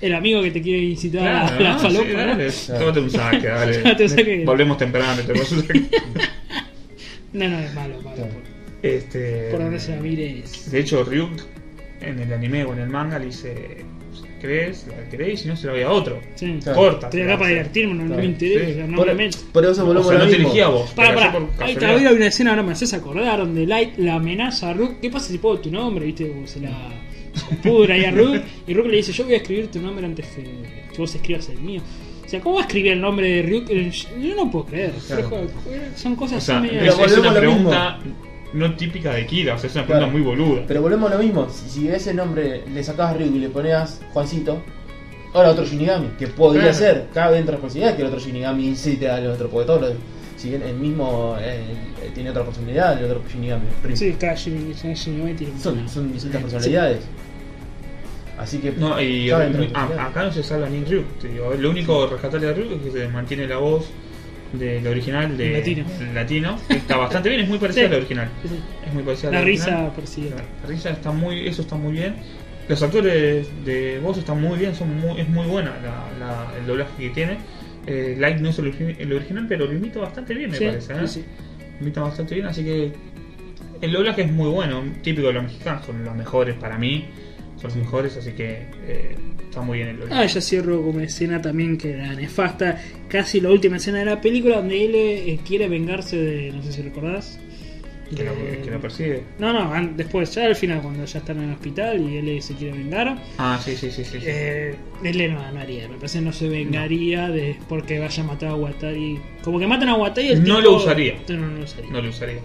[0.01, 1.79] el amigo que te quiere incitar Claro, a la ¿no?
[1.79, 2.05] falopa.
[2.05, 2.19] Sí, ¿no?
[2.19, 2.51] dale.
[2.79, 3.77] Tómate un saque, dale.
[3.83, 4.43] Tómate un saque.
[4.45, 5.81] Volvemos temprano, te vas saque.
[7.33, 8.17] No, no, es malo, malo.
[8.17, 8.27] Por,
[8.81, 9.49] Este.
[9.51, 10.71] por donde se la mire es.
[10.71, 11.31] De hecho, Ryuk
[12.01, 13.85] en el anime o en el manga le dice.
[14.41, 16.19] crees, la y si no se la voy a otro.
[16.35, 16.57] Sí.
[16.63, 16.79] Claro.
[16.79, 17.07] Corta.
[17.07, 18.91] Estoy acá para divertirme, no, no me interesa, Sí.
[18.91, 19.37] no por, me meto.
[19.51, 20.89] por eso O volvemos sea, a no te elegí a vos.
[20.91, 21.39] Para, para.
[21.59, 24.99] Ahí todavía hay una escena, ahora me haces acordar, donde Light la amenaza a Rook.
[25.01, 26.05] ¿Qué pasa si pongo tu nombre?
[26.05, 26.27] ¿Viste?
[26.29, 26.71] Como se la
[27.63, 28.41] pudra ahí a Rook.
[28.67, 30.43] Y Rook le dice: Yo voy a escribir tu nombre antes que,
[30.91, 31.81] que vos escribas el mío.
[32.25, 33.69] O sea, ¿cómo va a escribir el nombre de Rook?
[34.21, 34.91] Yo no puedo creer.
[35.07, 35.29] Claro.
[35.29, 36.79] Pero, Son cosas O sea, así medio.
[36.95, 37.99] Pero es, una a lo pregunta
[38.53, 40.11] no típica de Kira, o sea, es una pregunta Claro.
[40.11, 40.63] muy boluda.
[40.67, 41.47] Pero volvemos a lo mismo.
[41.49, 44.61] Si, si ese nombre le sacabas Ryuk y le ponías Juancito,
[45.33, 46.77] ahora otro Shinigami, que podría Claro.
[46.77, 47.07] ser.
[47.13, 49.93] Cabe dentro de la posibilidad que el otro Shinigami incite al otro, porque todos los-
[50.35, 51.59] si bien el mismo eh,
[52.01, 53.65] eh, tiene otra personalidad, el otro Shinigami.
[53.83, 53.95] Ryuk.
[53.97, 56.99] Sí, cada Shin- cada Shinigami tiene Son, son distintas personalidades.
[58.39, 58.71] Así que.
[58.71, 61.05] No, y a- la acá no se salva ni Ryuk.
[61.19, 61.53] te digo.
[61.59, 63.89] Lo único rescatable de Ryuk es que se mantiene la voz
[64.53, 65.85] del original de latino.
[66.13, 67.91] latino, que Está bastante bien, es muy parecida Sí.
[67.93, 68.29] al original.
[68.41, 68.59] Sí, sí.
[68.87, 69.69] Es muy parecida La al original.
[69.85, 70.29] risa persigue.
[70.63, 72.15] La risa está muy, eso está muy bien.
[72.67, 76.65] Los actores de voz están muy bien, son muy, es muy buena la, la- el
[76.65, 77.37] doblaje que tiene.
[77.87, 80.65] Eh, Light no es el, origi- el original, pero lo imita bastante bien, me Sí,
[80.65, 80.93] parece.
[80.93, 81.23] ¿eh?
[81.79, 82.91] Lo imita bastante bien, así que
[83.81, 87.05] el doblaje es muy bueno, típico de los mexicanos, son los mejores para mí,
[87.59, 90.21] son los mejores, así que eh, está muy bien el doblaje.
[90.21, 92.81] Ah, ya cierro como escena también que era nefasta.
[93.07, 96.51] Casi la última escena de la película donde él eh, quiere vengarse de.
[96.51, 97.39] No sé si recordás.
[98.15, 99.23] que, lo, de- que lo persigue.
[99.39, 102.41] No, no, después, ya al final, cuando ya están en el hospital y él eh,
[102.41, 103.21] se quiere vengar.
[103.37, 104.19] Ah, sí, sí, sí, sí.
[104.19, 104.25] sí.
[104.25, 108.25] Eh, él no, no haría, me parece que no se vengaría de porque vaya a
[108.25, 109.19] matar a Watari.
[109.43, 111.15] Como que matan a Watari y el No tipo- lo usaría.
[111.29, 111.91] No, no lo usaría.
[111.91, 112.39] No lo usaría.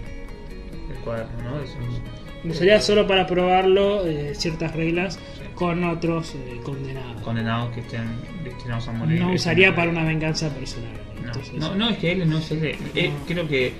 [0.89, 1.59] El cuaderno, ¿no?
[1.63, 5.19] Eso es- Lo usaría solo para probarlo eh, ciertas reglas
[5.55, 7.21] con otros eh, condenados.
[7.21, 8.03] condenados que estén
[8.43, 9.19] destinados a morir.
[9.21, 10.91] no Es usaría para una venganza personal.
[11.21, 12.75] No, Entonces, no, no, es que él no es él.
[12.95, 13.25] él- No.
[13.25, 13.73] creo que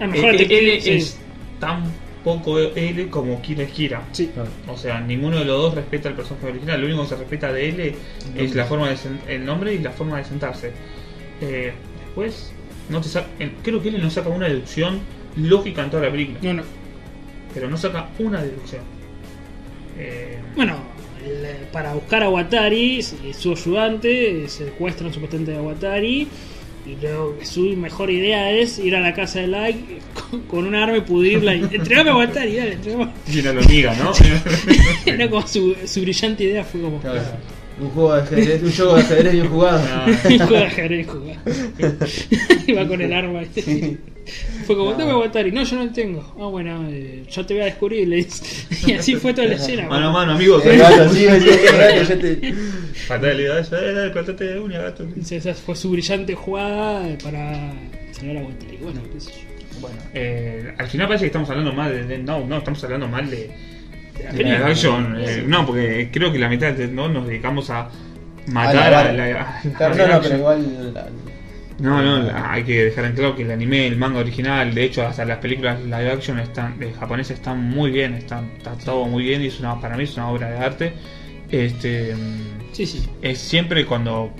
[0.00, 0.90] a lo mejor él, detective, él sí.
[0.92, 1.18] es
[1.60, 1.84] tan
[2.24, 4.02] poco él como Kira es Kira.
[4.12, 4.30] Sí.
[4.66, 6.80] O sea, ninguno de los dos respeta al personaje original.
[6.80, 7.94] Lo único que se respeta de él
[8.36, 8.96] es la forma de
[9.28, 10.72] el nombre y la forma de sentarse.
[11.40, 11.72] Eh,
[12.04, 12.52] después,
[12.90, 13.08] no te
[13.62, 15.00] creo que él no saca una deducción
[15.36, 16.62] lógica en toda la película, No, no.
[17.54, 18.82] Pero no saca una deducción.
[19.98, 20.76] Eh, Bueno,
[21.24, 26.28] el, eh, para buscar a Watari, su ayudante, secuestran supuestamente a Watari.
[26.86, 29.76] Y luego su mejor idea es ir a la casa de Light
[30.14, 31.54] con, con un arma y pudrirla.
[31.54, 33.10] Y, entregame a Watari, dale, entregame.
[33.30, 34.12] y una hormiga, ¿no?
[35.12, 36.98] Era como su, su brillante idea, fue como.
[37.00, 37.20] Claro.
[37.80, 39.80] Un juego de ajedrez, un juego de ajedrez bien jugado.
[39.88, 41.40] Ah, Un juego de ajedrez jugado.
[42.66, 43.42] Iba con el arma.
[43.54, 43.98] Sí.
[44.68, 44.98] Fue como, No.
[44.98, 45.50] dame Watari.
[45.50, 46.20] No, yo no tengo.
[46.38, 48.06] Ah, bueno, eh, yo te voy a descubrir.
[48.06, 48.66] le dice.
[48.86, 49.88] Y así fue toda la escena.
[49.88, 50.62] mano a mano, amigos.
[50.66, 50.78] Eh,
[53.06, 55.04] Fatalidad, eso, dale, plantate de uña, gato.
[55.04, 57.72] Dice, Esa fue su brillante jugada para
[58.12, 58.76] salvar a Watari.
[58.82, 59.80] Bueno, qué sé yo.
[59.80, 63.30] Bueno, eh, al final parece que estamos hablando mal de Note, no, estamos hablando mal
[63.30, 63.50] de,
[64.34, 65.16] De la action.
[65.18, 67.88] eh, no, porque creo que la mitad de Note nos dedicamos a
[68.48, 70.94] matar a la, a la no, no, pero igual.
[71.78, 74.84] No, no, la- hay que dejar en claro que el anime, el manga original, de
[74.84, 79.04] hecho hasta las películas live action están, de japonesas están muy bien, están, está todo
[79.06, 80.92] muy bien y es una, para mí es una obra de arte.
[81.50, 82.14] Este
[82.72, 83.08] Sí, sí.
[83.22, 84.32] es siempre cuando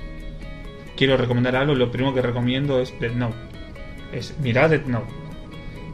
[0.97, 3.37] quiero recomendar algo, lo primero que recomiendo es Death Note.
[4.13, 5.13] Es mirar Death Note.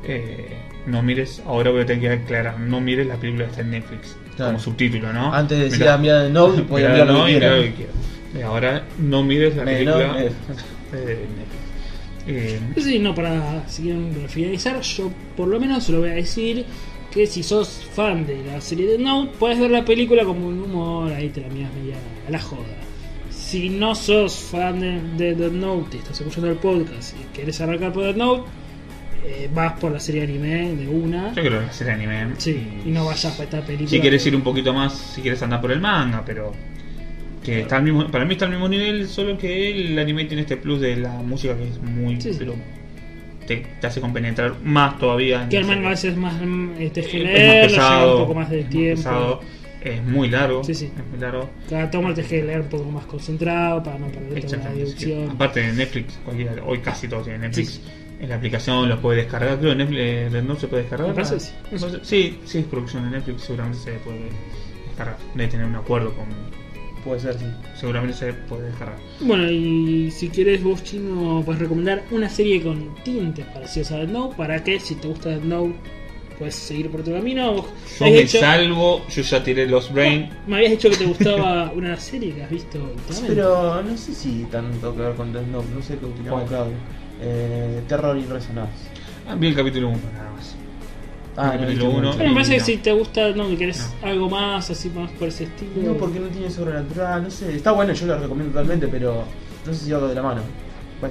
[0.06, 0.48] Eh,
[0.86, 3.70] no mires, ahora voy a tener que aclarar, no mires la película que está en
[3.70, 4.52] Netflix Claro.
[4.52, 5.32] como subtítulo, ¿no?
[5.32, 7.56] Antes decía mirar de Note, podía mirá mirar lo no que y quiera.
[8.32, 8.38] que.
[8.38, 10.54] Y ahora no mires la Me- película no,
[12.26, 12.58] eh.
[12.76, 13.64] Sí, no, para
[14.28, 16.64] finalizar, yo por lo menos lo voy a decir
[17.10, 20.62] que si sos fan de la serie de Note, puedes ver la película como un
[20.62, 22.74] humor, ahí te la miras media a la joda.
[23.30, 24.80] Si no sos fan
[25.16, 28.50] de, Death Note y estás escuchando el podcast y querés arrancar por Death Note,
[29.24, 31.28] eh, vas por la serie anime de una.
[31.34, 32.34] yo creo que hacer anime.
[32.38, 33.90] Sí, y no vayas para esta película.
[33.90, 36.52] Si quieres ir un poquito más, si quieres andar por el manga, pero
[37.44, 40.42] que está al mismo, para mí está al mismo nivel, solo que el anime tiene
[40.42, 42.38] este plus de la música que es muy, Sí, sí.
[42.40, 42.54] pero
[43.46, 45.46] te, te hace compenetrar más todavía.
[45.48, 48.58] Que el manga es más mm, este, que es más pesado, un poco más de
[48.60, 48.96] es más tiempo.
[48.96, 49.40] pesado,
[49.82, 50.86] es muy largo, Sí, sí.
[50.86, 51.50] es muy largo.
[51.68, 54.38] Cada tomo lo tenés que leer un poco más concentrado para no perder toda la
[54.38, 55.04] Exactamente, sí.
[55.10, 55.30] deducción.
[55.36, 57.80] Aparte de Netflix, cualquiera, hoy casi todos tienen Netflix.
[58.20, 61.08] En la aplicación lo puede descargar, creo que Netflix eh, Note se puede descargar.
[61.08, 61.40] Me parece que
[61.78, 61.86] sí.
[62.02, 64.20] sí, sí, es producción de Netflix, seguramente se puede
[64.86, 65.18] descargar.
[65.34, 66.24] Debe tener un acuerdo con.
[67.04, 67.44] Puede ser, sí.
[67.78, 68.96] Seguramente se puede descargar.
[69.20, 74.08] Bueno, y si quieres vos, Chino, puedes recomendar una serie con tintes parecidos a Death
[74.10, 75.74] Note para que si te gusta Death Note
[76.38, 77.56] puedes seguir por tu camino.
[77.56, 80.30] Yo habías me dicho- salvo, yo ya tiré los Brain.
[80.46, 83.28] me habías dicho que te gustaba una serie que has visto últimamente.
[83.28, 86.48] Pero no sé si tanto que ver con Death Note, no sé qué opinamos.
[86.48, 86.74] Claudio.
[87.20, 88.72] Eh, Terror y Resonance.
[89.28, 90.56] Ah, vi el capítulo 1 nada más.
[91.36, 92.10] Ah, el no, capítulo no, 1.
[92.12, 92.16] no.
[92.16, 94.08] Pero me parece que si te gusta, no, que querés No.
[94.08, 95.70] algo más, así más por ese estilo.
[95.92, 97.56] No, porque no tiene sobrenatural, no sé.
[97.56, 99.24] Está bueno, yo lo recomiendo totalmente, pero
[99.66, 100.42] no sé si algo de la mano.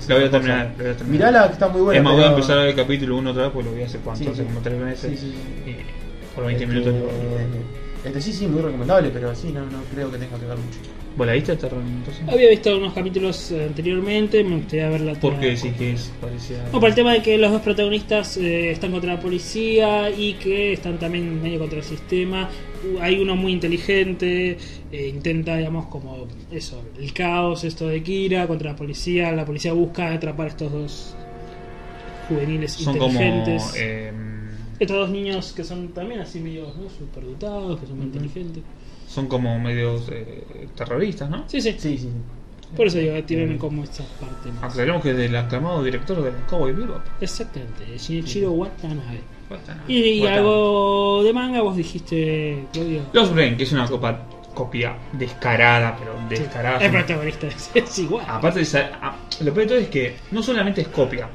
[0.07, 1.07] La voy a terminar, la voy a terminar.
[1.31, 1.97] Mirala, que está muy buena.
[1.99, 3.75] es más, voy a pero- empezar a ver el capítulo 1 otra vez porque lo
[3.75, 4.47] vi hace cuánto, Sí, hace sí.
[4.47, 5.11] como 3 meses.
[5.11, 5.33] Sí, sí,
[5.65, 5.69] sí.
[5.71, 5.75] Y
[6.35, 6.93] por 20 Este, minutos.
[8.05, 10.79] Este sí, sí, muy recomendable, pero sí, no, no creo que tenga que ver mucho.
[11.15, 11.81] ¿Vos la viste, Terror?
[11.85, 12.23] Entonces?
[12.27, 16.57] Había visto unos capítulos eh, anteriormente, me gustaría verla ¿Por qué sí que es parecía?
[16.73, 20.33] No, por el tema de que los dos protagonistas eh, están contra la policía y
[20.33, 22.49] que están también medio contra el sistema.
[22.83, 24.57] Uh, Hay uno muy inteligente,
[24.91, 29.31] eh, intenta, digamos, como eso, el caos, esto de Kira contra la policía.
[29.33, 31.15] La policía busca atrapar a estos dos
[32.27, 33.11] juveniles Son como.
[33.21, 33.73] inteligentes.
[33.77, 34.11] eh,
[34.79, 36.89] Estos dos niños que son también así medio ¿no?
[36.89, 38.63] superdotados, que son muy inteligentes.
[39.13, 41.43] Son como medios eh, terroristas, ¿no?
[41.47, 42.09] Sí, sí, Sí, sí, sí.
[42.75, 44.71] Por eso digo, tienen como esta parte más.
[44.71, 47.01] Aclaremos que es del aclamado director de Cowboy Bebop.
[47.21, 49.21] Exactamente, Shinichiro Watanabe.
[49.51, 49.83] Watanabe.
[49.93, 50.39] Y, y Watanabe.
[50.39, 53.01] algo de manga, vos dijiste, Claudio.
[53.13, 56.83] Los Brain, que es una copa, copia descarada, pero descarada.
[56.83, 58.25] El protagonista es, es igual.
[58.27, 61.29] Aparte de esa- ah, lo peor de todo es que no solamente es copia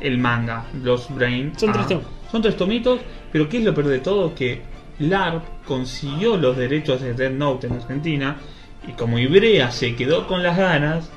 [0.00, 1.52] el manga, los Brain.
[1.58, 2.04] Son ah, tres tomos.
[2.30, 3.00] Son tres tomitos,
[3.32, 4.32] pero ¿qué es lo peor de todo?
[4.32, 4.62] Que
[5.02, 8.36] LARP consiguió los derechos de Dead Note en Argentina
[8.88, 11.08] y como Ibrea se quedó con las ganas,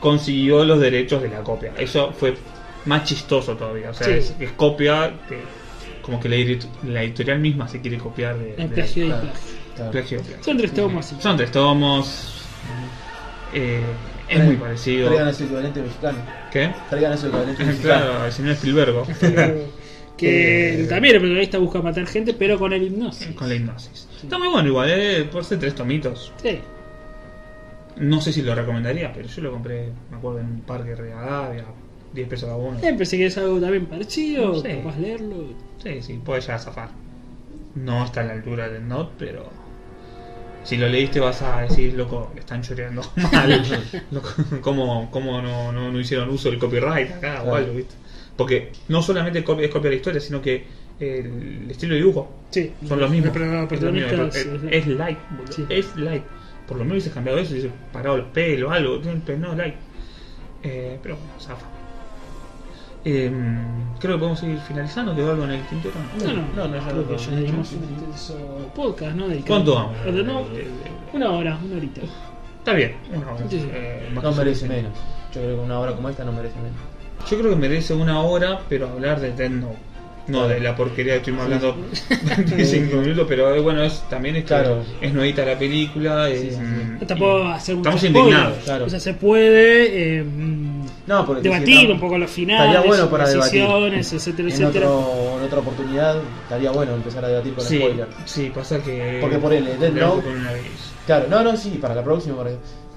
[0.00, 1.72] consiguió los derechos de la copia.
[1.78, 2.34] Eso fue
[2.86, 3.90] más chistoso todavía.
[3.90, 4.12] O sea, Sí.
[4.14, 5.42] es, es copia, de-
[6.02, 8.54] como que la, edit- la editorial misma se quiere copiar de...
[8.56, 9.22] El de- plagio y claro.
[9.22, 9.40] plagio.
[9.76, 9.90] Claro.
[9.92, 10.44] plagio de plagio.
[10.44, 11.06] Son tres tomos.
[11.06, 11.16] sí.
[11.20, 12.44] Son tres tomos.
[13.54, 13.80] eh,
[14.28, 15.08] es muy parecido.
[15.08, 16.18] Traigan ese equivalente mexicano.
[16.50, 16.74] ¿Qué?
[16.90, 18.00] Traigan ese equivalente mexicano.
[18.04, 18.94] claro, el señor Spielberg.
[20.16, 23.28] que Eh, también el protagonista busca matar gente, pero con el hipnosis.
[23.34, 24.08] con la hipnosis.
[24.22, 26.32] Está muy bueno igual, eh, por ser tres tomitos.
[26.42, 26.58] Sí.
[27.96, 31.64] No sé si lo recomendaría, pero yo lo compré, me acuerdo, en un parque Rivadavia,
[32.14, 32.78] 10 pesos cada uno.
[32.82, 34.78] Eh, pensé que es algo también parecido, No sé.
[34.78, 35.44] capaz leerlo.
[35.82, 36.88] Sí, sí, puede llegar a zafar.
[37.74, 39.50] No está a la altura del Not, pero
[40.64, 43.02] si lo leíste vas a decir, loco, están choreando
[43.32, 43.62] mal.
[44.10, 44.28] Loco,
[44.60, 47.54] ¿Cómo, cómo no, no, no hicieron uso del copyright acá o Claro.
[47.56, 47.94] algo, viste?
[48.36, 50.64] Porque no solamente copia, es copia de la historia, sino que
[51.00, 53.34] el estilo de dibujo Sí, son los mismos.
[53.34, 55.64] Es lo mismo, es- es, boludo, Sí.
[55.68, 56.22] es light.
[56.68, 59.74] Por lo menos hubiese cambiado eso, hubiese parado los pelos, algo, pero no, light.
[60.62, 61.66] Eh, pero bueno, zafa.
[63.04, 63.32] Eh,
[63.98, 65.94] creo que podemos seguir finalizando, quedó algo en el tintero.
[66.20, 69.26] No, no, No, no, ya creo que ya tenemos un intenso podcast, ¿no?
[69.28, 69.96] Dedicado- ¿Cuánto vamos?
[71.12, 72.00] Una hora, una horita.
[72.58, 73.48] Está bien, una hora.
[73.50, 73.68] Sí, sí.
[73.72, 74.92] Eh, No merece menos.
[75.34, 76.78] Yo creo que una hora como esta no merece menos.
[77.30, 79.76] Yo creo que merece una hora, pero hablar de Note.
[80.28, 81.76] No de la porquería que estuvimos hablando
[82.36, 84.84] 25 minutos, pero eh, bueno, es, también es que Claro.
[85.00, 86.28] es nuevita la película.
[86.28, 86.56] Sí, es, sí, sí.
[86.60, 88.58] mm, No te puedo y hacer mucho Estamos indignados.
[88.64, 88.84] Claro.
[88.84, 90.24] O sea, se puede eh,
[91.08, 93.62] No, porque debatir si no- un poco los finales, Estaría bueno para debatir.
[93.62, 94.90] decisiones, etcétera, En, etcétera.
[94.90, 98.06] otro, en otra oportunidad estaría bueno empezar a debatir con Sí, spoiler.
[98.24, 99.18] sí, pasa que.
[99.20, 100.22] Porque por él, Death Note-.
[101.04, 102.54] Claro, no, no, sí, para la próxima, porque-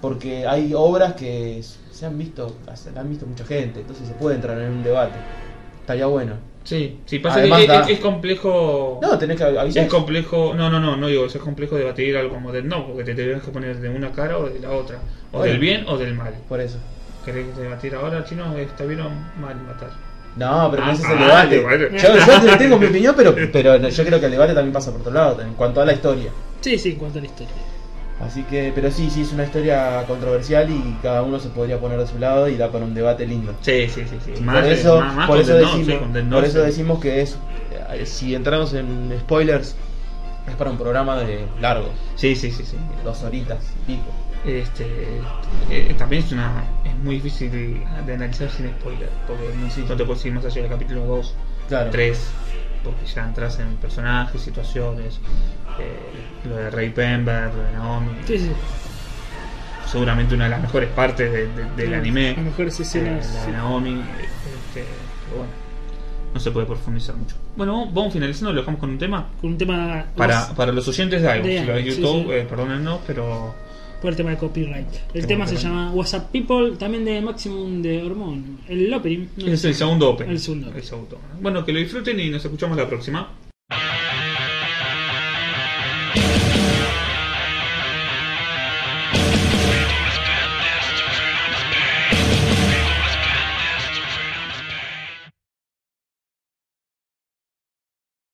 [0.10, 4.36] porque hay obras que se han visto, se han visto mucha gente, entonces se puede
[4.36, 5.16] entrar en un debate.
[5.82, 6.34] Estaría bueno.
[6.64, 9.00] Sí, sí, pasa Además que es, da- es- es complejo.
[9.02, 9.84] No, tenés que avisar.
[9.84, 13.04] Es complejo, no, no, no, no digo, es complejo debatir algo como Death Note, porque
[13.04, 14.98] te tendrías que poner de una cara o de la otra,
[15.32, 15.52] o Bueno.
[15.52, 16.34] del bien o del mal.
[16.48, 16.78] Por eso.
[17.24, 18.56] ¿Querés debatir ahora, chino?
[18.56, 19.10] ¿Está bien o
[19.42, 19.90] mal matar?
[20.36, 21.98] No, pero Ah, ese es el ah, debate.
[21.98, 25.02] Yo, yo tengo mi opinión, pero, pero yo creo que el debate también pasa por
[25.02, 26.30] otro lado, en cuanto a la historia.
[26.62, 27.54] Sí, sí, en cuanto a la historia.
[28.26, 32.00] Así que, pero sí, sí, es una historia controversial y cada uno se podría poner
[32.00, 33.54] de su lado y da para un debate lindo.
[33.62, 34.18] Sí, sí, sí.
[34.26, 34.44] sí.
[34.44, 37.38] por eso, más- más por eso decimos, sí, por eso decimos que es,
[37.94, 39.76] eh, si entramos en spoilers,
[40.48, 42.78] es para un programa de largo, Sí, sí, sí, sí.
[43.04, 44.10] dos horitas y pico.
[44.46, 44.86] Este,
[45.72, 47.52] eh, también es una es muy difícil
[48.06, 49.86] de analizar sin spoiler, porque no, Sí.
[49.90, 51.34] no te puedes ir más allá del capítulo 2,
[51.68, 51.90] Claro.
[51.92, 52.20] 3,
[52.86, 55.20] porque ya entras en personajes, situaciones,
[55.80, 58.52] eh, lo de Ray Pember, lo de Naomi, Sí, sí.
[59.86, 63.34] seguramente una de las mejores partes de- de- del Las anime, mejores eh, escenas.
[63.34, 63.52] la de.
[63.52, 64.86] Naomi, este,
[65.26, 65.52] pero bueno,
[66.34, 67.36] no se puede profundizar mucho.
[67.56, 69.28] Bueno, vamos finalizando, lo dejamos con un tema.
[69.42, 72.46] Con un tema Para, para los oyentes de algo, De si lo de YouTube, eh,
[72.50, 73.56] perdónennos, pero
[74.02, 74.88] por el tema de copyright.
[75.14, 78.44] El Tema se llama WhatsApp People, también de Maximum de Hormone.
[78.68, 79.28] El opening.
[79.38, 79.48] ¿no?
[79.48, 80.30] es el segundo Open.
[80.30, 80.72] El segundo.
[80.76, 81.20] El segundo.
[81.42, 83.30] Bueno, que lo disfruten y nos escuchamos la próxima.